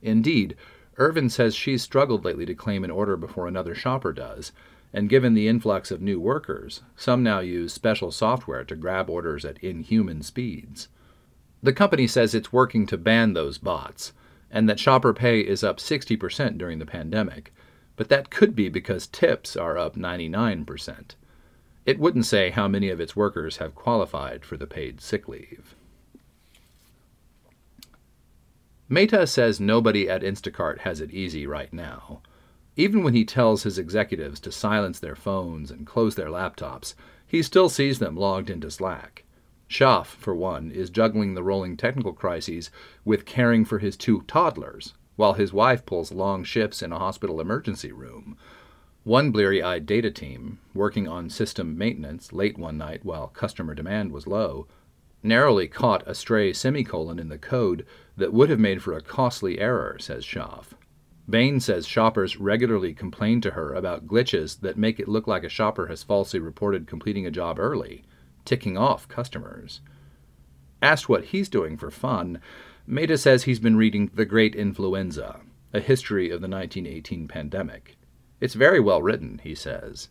Indeed, 0.00 0.56
Irvin 0.96 1.28
says 1.28 1.54
she's 1.54 1.82
struggled 1.82 2.24
lately 2.24 2.46
to 2.46 2.54
claim 2.54 2.82
an 2.82 2.90
order 2.90 3.16
before 3.16 3.46
another 3.46 3.74
shopper 3.74 4.14
does, 4.14 4.52
and 4.94 5.10
given 5.10 5.34
the 5.34 5.48
influx 5.48 5.90
of 5.90 6.00
new 6.00 6.18
workers, 6.18 6.82
some 6.96 7.22
now 7.22 7.40
use 7.40 7.72
special 7.74 8.10
software 8.10 8.64
to 8.64 8.76
grab 8.76 9.10
orders 9.10 9.44
at 9.44 9.62
inhuman 9.62 10.22
speeds. 10.22 10.88
The 11.62 11.74
company 11.74 12.06
says 12.06 12.34
it's 12.34 12.52
working 12.52 12.86
to 12.86 12.96
ban 12.96 13.34
those 13.34 13.58
bots 13.58 14.12
and 14.50 14.68
that 14.68 14.80
shopper 14.80 15.12
pay 15.12 15.40
is 15.40 15.62
up 15.62 15.78
60% 15.78 16.58
during 16.58 16.78
the 16.78 16.86
pandemic, 16.86 17.52
but 17.96 18.08
that 18.08 18.30
could 18.30 18.54
be 18.54 18.68
because 18.68 19.06
tips 19.06 19.56
are 19.56 19.76
up 19.76 19.96
99%. 19.96 21.14
It 21.84 21.98
wouldn't 21.98 22.26
say 22.26 22.50
how 22.50 22.68
many 22.68 22.90
of 22.90 23.00
its 23.00 23.16
workers 23.16 23.56
have 23.56 23.74
qualified 23.74 24.44
for 24.44 24.56
the 24.56 24.66
paid 24.66 25.00
sick 25.00 25.28
leave. 25.28 25.74
Mehta 28.88 29.26
says 29.26 29.60
nobody 29.60 30.08
at 30.08 30.22
Instacart 30.22 30.78
has 30.80 31.00
it 31.00 31.12
easy 31.12 31.46
right 31.46 31.72
now. 31.72 32.22
Even 32.76 33.02
when 33.02 33.14
he 33.14 33.24
tells 33.24 33.64
his 33.64 33.78
executives 33.78 34.40
to 34.40 34.52
silence 34.52 34.98
their 34.98 35.16
phones 35.16 35.70
and 35.70 35.86
close 35.86 36.14
their 36.14 36.28
laptops, 36.28 36.94
he 37.26 37.42
still 37.42 37.68
sees 37.68 37.98
them 37.98 38.16
logged 38.16 38.48
into 38.48 38.70
Slack. 38.70 39.24
Schaaf, 39.68 40.06
for 40.06 40.34
one, 40.34 40.70
is 40.70 40.88
juggling 40.88 41.34
the 41.34 41.42
rolling 41.42 41.76
technical 41.76 42.14
crises 42.14 42.70
with 43.04 43.26
caring 43.26 43.66
for 43.66 43.78
his 43.78 43.98
two 43.98 44.22
toddlers, 44.22 44.94
while 45.16 45.34
his 45.34 45.52
wife 45.52 45.84
pulls 45.84 46.10
long 46.10 46.42
shifts 46.42 46.80
in 46.80 46.90
a 46.90 46.98
hospital 46.98 47.38
emergency 47.38 47.92
room. 47.92 48.38
One 49.04 49.30
bleary 49.30 49.62
eyed 49.62 49.84
data 49.84 50.10
team, 50.10 50.58
working 50.72 51.06
on 51.06 51.28
system 51.28 51.76
maintenance 51.76 52.32
late 52.32 52.56
one 52.56 52.78
night 52.78 53.04
while 53.04 53.28
customer 53.28 53.74
demand 53.74 54.10
was 54.10 54.26
low, 54.26 54.66
narrowly 55.22 55.68
caught 55.68 56.02
a 56.06 56.14
stray 56.14 56.54
semicolon 56.54 57.18
in 57.18 57.28
the 57.28 57.36
code 57.36 57.84
that 58.16 58.32
would 58.32 58.48
have 58.48 58.58
made 58.58 58.82
for 58.82 58.94
a 58.94 59.02
costly 59.02 59.58
error, 59.58 59.98
says 60.00 60.24
Schaaf. 60.24 60.72
Bain 61.28 61.60
says 61.60 61.86
shoppers 61.86 62.38
regularly 62.38 62.94
complain 62.94 63.42
to 63.42 63.50
her 63.50 63.74
about 63.74 64.06
glitches 64.06 64.60
that 64.60 64.78
make 64.78 64.98
it 64.98 65.08
look 65.08 65.26
like 65.26 65.44
a 65.44 65.50
shopper 65.50 65.88
has 65.88 66.02
falsely 66.02 66.40
reported 66.40 66.86
completing 66.86 67.26
a 67.26 67.30
job 67.30 67.58
early 67.58 68.02
ticking 68.48 68.78
off 68.78 69.06
customers. 69.08 69.82
Asked 70.80 71.06
what 71.06 71.26
he's 71.26 71.50
doing 71.50 71.76
for 71.76 71.90
fun, 71.90 72.40
Mehta 72.86 73.18
says 73.18 73.42
he's 73.42 73.58
been 73.58 73.76
reading 73.76 74.10
The 74.14 74.24
Great 74.24 74.54
Influenza, 74.54 75.40
a 75.74 75.80
history 75.80 76.30
of 76.30 76.40
the 76.40 76.48
1918 76.48 77.28
pandemic. 77.28 77.98
It's 78.40 78.54
very 78.54 78.80
well 78.80 79.02
written, 79.02 79.42
he 79.44 79.54
says. 79.54 80.08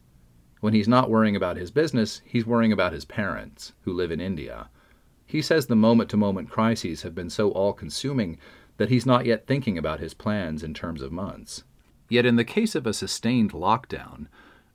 When 0.60 0.76
he's 0.76 0.88
not 0.88 1.10
worrying 1.10 1.36
about 1.36 1.58
his 1.58 1.72
business, 1.72 2.22
he's 2.26 2.46
worrying 2.46 2.72
about 2.72 2.94
his 2.94 3.06
parents, 3.06 3.74
who 3.82 3.92
live 3.92 4.12
in 4.12 4.22
India. 4.22 4.70
He 5.26 5.42
says 5.42 5.66
the 5.66 5.76
moment 5.76 6.12
to 6.12 6.18
moment 6.18 6.52
crises 6.52 7.02
have 7.02 7.16
been 7.16 7.32
so 7.32 7.50
all 7.50 7.74
consuming 7.74 8.38
that 8.78 8.90
he's 8.90 9.08
not 9.08 9.26
yet 9.26 9.48
thinking 9.48 9.80
about 9.80 10.00
his 10.00 10.14
plans 10.14 10.62
in 10.62 10.76
terms 10.76 11.02
of 11.02 11.12
months. 11.12 11.64
Yet, 12.08 12.28
in 12.28 12.36
the 12.36 12.46
case 12.46 12.76
of 12.76 12.86
a 12.86 12.94
sustained 12.94 13.52
lockdown, 13.52 14.28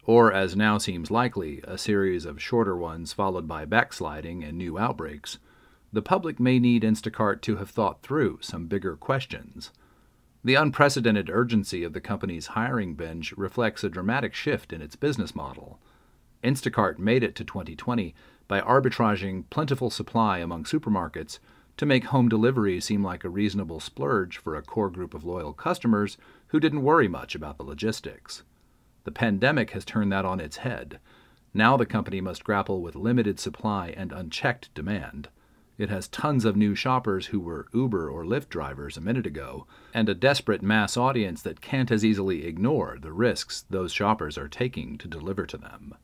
or 0.04 0.32
as 0.32 0.56
now 0.56 0.78
seems 0.78 1.10
likely, 1.10 1.60
a 1.64 1.78
series 1.78 2.24
of 2.24 2.42
shorter 2.42 2.76
ones 2.76 3.12
followed 3.12 3.46
by 3.46 3.64
backsliding 3.64 4.42
and 4.42 4.58
new 4.58 4.78
outbreaks, 4.78 5.38
the 5.92 6.02
public 6.02 6.40
may 6.40 6.58
need 6.58 6.82
Instacart 6.82 7.40
to 7.42 7.56
have 7.56 7.70
thought 7.70 8.02
through 8.02 8.38
some 8.40 8.66
bigger 8.66 8.96
questions. 8.96 9.70
The 10.42 10.56
unprecedented 10.56 11.30
urgency 11.30 11.84
of 11.84 11.92
the 11.92 12.00
company's 12.00 12.48
hiring 12.48 12.94
binge 12.94 13.32
reflects 13.36 13.84
a 13.84 13.88
dramatic 13.88 14.34
shift 14.34 14.72
in 14.72 14.82
its 14.82 14.96
business 14.96 15.36
model. 15.36 15.78
Instacart 16.42 16.98
made 16.98 17.22
it 17.22 17.36
to 17.36 17.44
2020 17.44 18.14
by 18.48 18.60
arbitraging 18.60 19.44
plentiful 19.50 19.90
supply 19.90 20.38
among 20.38 20.64
supermarkets 20.64 21.38
to 21.76 21.86
make 21.86 22.06
home 22.06 22.28
delivery 22.28 22.80
seem 22.80 23.04
like 23.04 23.22
a 23.22 23.28
reasonable 23.28 23.78
splurge 23.78 24.36
for 24.36 24.56
a 24.56 24.62
core 24.62 24.90
group 24.90 25.14
of 25.14 25.24
loyal 25.24 25.52
customers 25.52 26.18
who 26.48 26.58
didn't 26.58 26.82
worry 26.82 27.06
much 27.06 27.36
about 27.36 27.56
the 27.56 27.62
logistics. 27.62 28.42
The 29.04 29.12
pandemic 29.12 29.70
has 29.70 29.84
turned 29.84 30.12
that 30.12 30.24
on 30.24 30.40
its 30.40 30.58
head. 30.58 31.00
Now 31.54 31.76
the 31.76 31.86
company 31.86 32.20
must 32.20 32.44
grapple 32.44 32.80
with 32.80 32.94
limited 32.94 33.38
supply 33.38 33.88
and 33.96 34.12
unchecked 34.12 34.72
demand. 34.74 35.28
It 35.78 35.88
has 35.88 36.06
tons 36.08 36.44
of 36.44 36.54
new 36.54 36.74
shoppers 36.74 37.26
who 37.26 37.40
were 37.40 37.66
Uber 37.72 38.08
or 38.08 38.24
Lyft 38.24 38.48
drivers 38.48 38.96
a 38.96 39.00
minute 39.00 39.26
ago, 39.26 39.66
and 39.92 40.08
a 40.08 40.14
desperate 40.14 40.62
mass 40.62 40.96
audience 40.96 41.42
that 41.42 41.60
can't 41.60 41.90
as 41.90 42.04
easily 42.04 42.46
ignore 42.46 42.98
the 43.00 43.12
risks 43.12 43.64
those 43.68 43.92
shoppers 43.92 44.38
are 44.38 44.48
taking 44.48 44.96
to 44.98 45.08
deliver 45.08 45.46
to 45.46 45.56
them. 45.56 45.94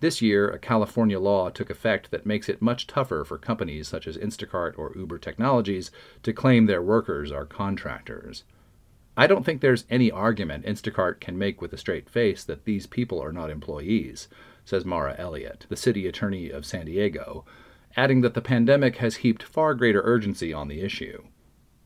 This 0.00 0.22
year, 0.22 0.48
a 0.48 0.58
California 0.58 1.18
law 1.18 1.50
took 1.50 1.70
effect 1.70 2.12
that 2.12 2.26
makes 2.26 2.48
it 2.48 2.62
much 2.62 2.86
tougher 2.86 3.24
for 3.24 3.36
companies 3.36 3.88
such 3.88 4.06
as 4.06 4.16
Instacart 4.16 4.78
or 4.78 4.92
Uber 4.94 5.18
Technologies 5.18 5.90
to 6.22 6.32
claim 6.32 6.66
their 6.66 6.82
workers 6.82 7.32
are 7.32 7.44
contractors. 7.44 8.44
I 9.18 9.26
don't 9.26 9.44
think 9.44 9.60
there's 9.60 9.84
any 9.90 10.12
argument 10.12 10.64
Instacart 10.64 11.18
can 11.18 11.36
make 11.36 11.60
with 11.60 11.72
a 11.72 11.76
straight 11.76 12.08
face 12.08 12.44
that 12.44 12.64
these 12.64 12.86
people 12.86 13.20
are 13.20 13.32
not 13.32 13.50
employees, 13.50 14.28
says 14.64 14.84
Mara 14.84 15.16
Elliott, 15.18 15.66
the 15.68 15.76
city 15.76 16.06
attorney 16.06 16.50
of 16.50 16.64
San 16.64 16.86
Diego, 16.86 17.44
adding 17.96 18.20
that 18.20 18.34
the 18.34 18.40
pandemic 18.40 18.98
has 18.98 19.16
heaped 19.16 19.42
far 19.42 19.74
greater 19.74 20.02
urgency 20.04 20.52
on 20.52 20.68
the 20.68 20.82
issue. 20.82 21.24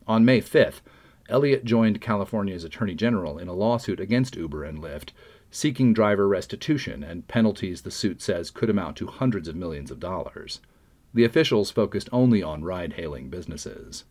On 0.06 0.26
May 0.26 0.42
5th, 0.42 0.82
Elliott 1.30 1.64
joined 1.64 2.02
California's 2.02 2.64
Attorney 2.64 2.94
General 2.94 3.38
in 3.38 3.48
a 3.48 3.54
lawsuit 3.54 3.98
against 3.98 4.36
Uber 4.36 4.62
and 4.64 4.78
Lyft, 4.78 5.12
seeking 5.50 5.94
driver 5.94 6.28
restitution 6.28 7.02
and 7.02 7.28
penalties 7.28 7.80
the 7.80 7.90
suit 7.90 8.20
says 8.20 8.50
could 8.50 8.68
amount 8.68 8.98
to 8.98 9.06
hundreds 9.06 9.48
of 9.48 9.56
millions 9.56 9.90
of 9.90 10.00
dollars. 10.00 10.60
The 11.14 11.24
officials 11.24 11.70
focused 11.70 12.10
only 12.12 12.42
on 12.42 12.62
ride 12.62 12.92
hailing 12.92 13.30
businesses. 13.30 14.04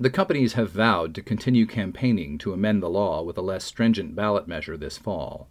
The 0.00 0.10
companies 0.10 0.54
have 0.54 0.70
vowed 0.70 1.14
to 1.14 1.22
continue 1.22 1.66
campaigning 1.66 2.38
to 2.38 2.52
amend 2.52 2.82
the 2.82 2.90
law 2.90 3.22
with 3.22 3.38
a 3.38 3.42
less 3.42 3.64
stringent 3.64 4.14
ballot 4.14 4.48
measure 4.48 4.76
this 4.76 4.98
fall. 4.98 5.48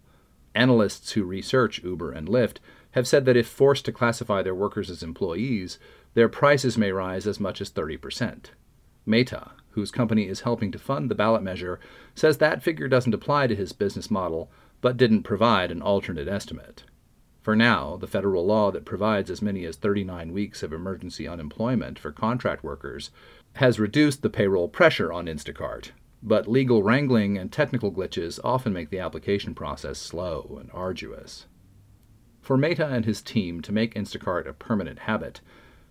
Analysts 0.54 1.12
who 1.12 1.24
research 1.24 1.82
Uber 1.82 2.12
and 2.12 2.28
Lyft 2.28 2.58
have 2.90 3.08
said 3.08 3.24
that 3.24 3.36
if 3.36 3.46
forced 3.46 3.84
to 3.86 3.92
classify 3.92 4.42
their 4.42 4.54
workers 4.54 4.90
as 4.90 5.02
employees, 5.02 5.78
their 6.14 6.28
prices 6.28 6.76
may 6.76 6.92
rise 6.92 7.26
as 7.26 7.40
much 7.40 7.60
as 7.60 7.70
30%. 7.70 8.50
Mehta, 9.06 9.52
whose 9.70 9.90
company 9.90 10.28
is 10.28 10.40
helping 10.40 10.70
to 10.72 10.78
fund 10.78 11.10
the 11.10 11.14
ballot 11.14 11.42
measure, 11.42 11.80
says 12.14 12.38
that 12.38 12.62
figure 12.62 12.88
doesn't 12.88 13.14
apply 13.14 13.46
to 13.46 13.56
his 13.56 13.72
business 13.72 14.10
model, 14.10 14.50
but 14.82 14.98
didn't 14.98 15.22
provide 15.22 15.70
an 15.70 15.80
alternate 15.80 16.28
estimate. 16.28 16.84
For 17.40 17.56
now, 17.56 17.96
the 17.96 18.06
federal 18.06 18.46
law 18.46 18.70
that 18.70 18.84
provides 18.84 19.28
as 19.28 19.42
many 19.42 19.64
as 19.64 19.76
39 19.76 20.32
weeks 20.32 20.62
of 20.62 20.72
emergency 20.72 21.26
unemployment 21.26 21.98
for 21.98 22.12
contract 22.12 22.62
workers 22.62 23.10
has 23.54 23.78
reduced 23.78 24.22
the 24.22 24.30
payroll 24.30 24.68
pressure 24.68 25.12
on 25.12 25.26
Instacart, 25.26 25.90
but 26.22 26.48
legal 26.48 26.82
wrangling 26.82 27.36
and 27.36 27.52
technical 27.52 27.92
glitches 27.92 28.40
often 28.42 28.72
make 28.72 28.90
the 28.90 28.98
application 28.98 29.54
process 29.54 29.98
slow 29.98 30.58
and 30.60 30.70
arduous. 30.72 31.46
For 32.40 32.56
Mehta 32.56 32.86
and 32.86 33.04
his 33.04 33.22
team 33.22 33.60
to 33.62 33.72
make 33.72 33.94
Instacart 33.94 34.46
a 34.46 34.52
permanent 34.52 35.00
habit, 35.00 35.40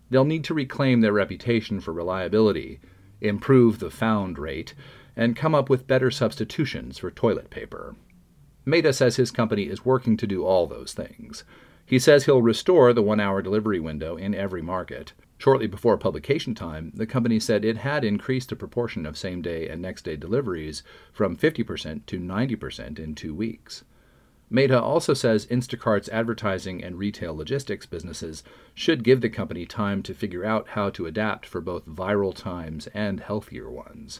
they'll 0.09 0.25
need 0.25 0.43
to 0.45 0.53
reclaim 0.53 1.01
their 1.01 1.13
reputation 1.13 1.79
for 1.79 1.93
reliability, 1.93 2.79
improve 3.21 3.79
the 3.79 3.91
found 3.91 4.37
rate, 4.37 4.73
and 5.15 5.35
come 5.35 5.53
up 5.53 5.69
with 5.69 5.87
better 5.87 6.11
substitutions 6.11 6.97
for 6.97 7.11
toilet 7.11 7.49
paper. 7.49 7.95
Mehta 8.65 8.93
says 8.93 9.15
his 9.15 9.31
company 9.31 9.63
is 9.63 9.85
working 9.85 10.17
to 10.17 10.27
do 10.27 10.45
all 10.45 10.67
those 10.67 10.93
things. 10.93 11.43
He 11.85 11.99
says 11.99 12.25
he'll 12.25 12.41
restore 12.41 12.93
the 12.93 13.01
one 13.01 13.19
hour 13.19 13.41
delivery 13.41 13.79
window 13.79 14.15
in 14.15 14.33
every 14.33 14.61
market. 14.61 15.13
Shortly 15.41 15.65
before 15.65 15.97
publication 15.97 16.53
time, 16.53 16.91
the 16.93 17.07
company 17.07 17.39
said 17.39 17.65
it 17.65 17.77
had 17.77 18.03
increased 18.03 18.49
the 18.49 18.55
proportion 18.55 19.07
of 19.07 19.17
same 19.17 19.41
day 19.41 19.67
and 19.67 19.81
next 19.81 20.03
day 20.03 20.15
deliveries 20.15 20.83
from 21.11 21.35
50% 21.35 22.05
to 22.05 22.19
90% 22.19 22.99
in 22.99 23.15
two 23.15 23.33
weeks. 23.33 23.83
Mehta 24.51 24.79
also 24.79 25.15
says 25.15 25.47
Instacart's 25.47 26.09
advertising 26.09 26.83
and 26.83 26.99
retail 26.99 27.35
logistics 27.35 27.87
businesses 27.87 28.43
should 28.75 29.03
give 29.03 29.21
the 29.21 29.31
company 29.31 29.65
time 29.65 30.03
to 30.03 30.13
figure 30.13 30.45
out 30.45 30.67
how 30.67 30.91
to 30.91 31.07
adapt 31.07 31.47
for 31.47 31.59
both 31.59 31.87
viral 31.87 32.35
times 32.35 32.85
and 32.93 33.21
healthier 33.21 33.67
ones. 33.67 34.19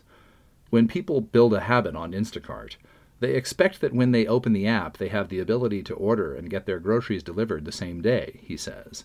When 0.71 0.88
people 0.88 1.21
build 1.21 1.53
a 1.53 1.60
habit 1.60 1.95
on 1.95 2.13
Instacart, 2.13 2.77
they 3.19 3.36
expect 3.36 3.79
that 3.81 3.93
when 3.93 4.12
they 4.12 4.25
open 4.25 4.53
the 4.53 4.65
app, 4.65 4.97
they 4.97 5.10
have 5.10 5.29
the 5.29 5.38
ability 5.38 5.84
to 5.84 5.93
order 5.93 6.34
and 6.34 6.49
get 6.49 6.65
their 6.65 6.79
groceries 6.79 7.21
delivered 7.21 7.65
the 7.65 7.71
same 7.71 8.01
day, 8.01 8.39
he 8.41 8.57
says. 8.57 9.03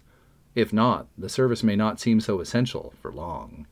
If 0.56 0.72
not, 0.72 1.06
the 1.18 1.28
service 1.28 1.62
may 1.62 1.76
not 1.76 2.00
seem 2.00 2.18
so 2.18 2.40
essential 2.40 2.94
for 3.02 3.12
long. 3.12 3.66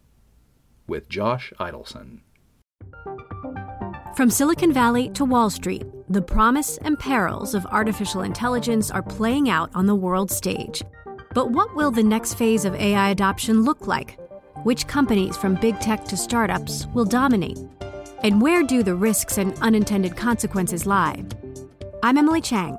With 0.87 1.09
Josh 1.09 1.51
Eidelson. 1.59 2.21
From 4.15 4.29
Silicon 4.29 4.71
Valley 4.71 5.09
to 5.15 5.25
Wall 5.25 5.49
Street, 5.49 5.87
the 6.11 6.21
promise 6.21 6.77
and 6.83 6.99
perils 6.99 7.55
of 7.55 7.65
artificial 7.67 8.21
intelligence 8.21 8.91
are 8.91 9.03
playing 9.03 9.49
out 9.49 9.71
on 9.75 9.87
the 9.87 9.95
world 9.95 10.31
stage. 10.31 10.83
But 11.33 11.53
what 11.53 11.75
will 11.75 11.91
the 11.91 12.03
next 12.03 12.35
phase 12.35 12.67
of 12.67 12.75
AI 12.75 13.09
adoption 13.09 13.63
look 13.63 13.87
like? 13.87 14.21
Which 14.65 14.87
companies, 14.87 15.39
from 15.39 15.55
big 15.55 15.81
tech 15.81 16.05
to 16.05 16.19
startups, 16.19 16.87
will 16.89 17.07
dominate? 17.07 17.59
And 18.23 18.43
where 18.43 18.63
do 18.63 18.83
the 18.83 18.95
risks 18.95 19.39
and 19.39 19.59
unintended 19.63 20.19
consequences 20.19 20.85
lie? 20.85 21.25
I'm 22.03 22.19
Emily 22.19 22.43
Chang. 22.43 22.79